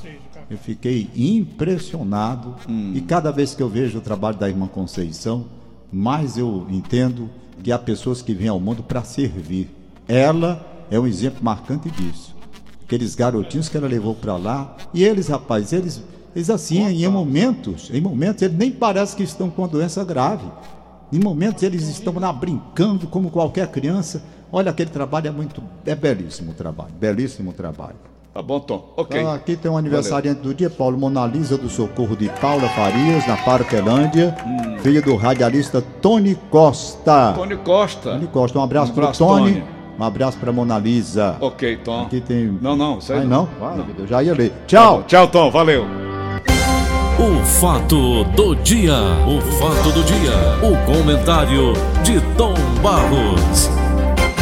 Eu 0.52 0.58
fiquei 0.58 1.10
impressionado. 1.16 2.54
Hum. 2.68 2.92
E 2.94 3.00
cada 3.00 3.32
vez 3.32 3.54
que 3.54 3.62
eu 3.62 3.68
vejo 3.68 3.98
o 3.98 4.02
trabalho 4.02 4.36
da 4.36 4.48
irmã 4.48 4.66
Conceição, 4.66 5.46
mais 5.90 6.36
eu 6.36 6.66
entendo 6.70 7.28
que 7.62 7.72
há 7.72 7.78
pessoas 7.78 8.22
que 8.22 8.34
vêm 8.34 8.48
ao 8.48 8.60
mundo 8.60 8.82
para 8.82 9.02
servir. 9.02 9.68
Ela 10.06 10.86
é 10.90 11.00
um 11.00 11.06
exemplo 11.06 11.42
marcante 11.42 11.90
disso 11.90 12.32
aqueles 12.92 13.14
garotinhos 13.14 13.70
que 13.70 13.76
ela 13.76 13.88
levou 13.88 14.14
para 14.14 14.36
lá. 14.36 14.76
E 14.92 15.02
eles, 15.02 15.28
rapaz, 15.28 15.72
eles, 15.72 16.02
eles 16.36 16.50
assim, 16.50 16.82
em 16.82 17.08
momentos, 17.08 17.90
em 17.90 18.00
momentos, 18.00 18.42
eles 18.42 18.56
nem 18.56 18.70
parece 18.70 19.16
que 19.16 19.22
estão 19.22 19.48
com 19.48 19.64
a 19.64 19.66
doença 19.66 20.04
grave. 20.04 20.44
Em 21.10 21.18
momentos 21.18 21.62
eles 21.62 21.88
estão 21.88 22.18
lá 22.18 22.32
brincando 22.32 23.06
como 23.06 23.30
qualquer 23.30 23.68
criança. 23.68 24.22
Olha, 24.50 24.70
aquele 24.70 24.90
trabalho 24.90 25.28
é 25.28 25.30
muito, 25.30 25.62
é 25.86 25.94
belíssimo 25.94 26.52
o 26.52 26.54
trabalho, 26.54 26.92
belíssimo 27.00 27.52
trabalho. 27.52 28.11
Tá 28.34 28.40
bom, 28.40 28.60
Tom. 28.60 28.82
Ok. 28.96 29.22
Ah, 29.22 29.34
aqui 29.34 29.56
tem 29.56 29.70
um 29.70 29.76
aniversariante 29.76 30.40
do 30.40 30.54
dia, 30.54 30.70
Paulo 30.70 30.96
Monalisa 30.96 31.58
do 31.58 31.68
Socorro 31.68 32.16
de 32.16 32.30
Paula 32.40 32.66
Farias, 32.70 33.26
na 33.26 33.36
Parquelândia, 33.36 34.34
filho 34.82 35.02
do 35.02 35.16
radialista 35.16 35.82
Tony 36.00 36.34
Costa. 36.50 37.34
Tony 37.36 37.56
Costa. 37.58 38.12
Tony 38.12 38.26
Costa, 38.26 38.58
um 38.58 38.62
abraço, 38.62 38.90
Um 38.90 38.94
abraço, 38.94 39.18
pro 39.18 39.26
Tony, 39.36 39.52
Tony. 39.52 39.64
um 39.98 40.02
abraço 40.04 40.38
para 40.38 40.50
Monalisa. 40.50 41.36
Ok, 41.42 41.76
Tom. 41.84 42.02
Aqui 42.04 42.22
tem. 42.22 42.58
Não, 42.62 42.74
não, 42.74 42.98
isso 42.98 43.12
aí 43.12 43.18
Ai, 43.18 43.24
não. 43.26 43.46
não? 43.60 43.84
Vida, 43.84 44.02
eu 44.02 44.06
já 44.06 44.22
ia 44.22 44.32
ler. 44.32 44.50
Tchau! 44.66 45.02
Tchau, 45.06 45.28
Tom. 45.28 45.50
Valeu. 45.50 45.84
O 47.18 47.44
fato 47.44 48.24
do 48.34 48.56
dia, 48.56 48.94
o 49.28 49.40
fato 49.58 49.92
do 49.92 50.02
dia, 50.04 50.32
o 50.62 50.86
comentário 50.90 51.74
de 52.02 52.18
Tom 52.36 52.54
Barros. 52.82 53.68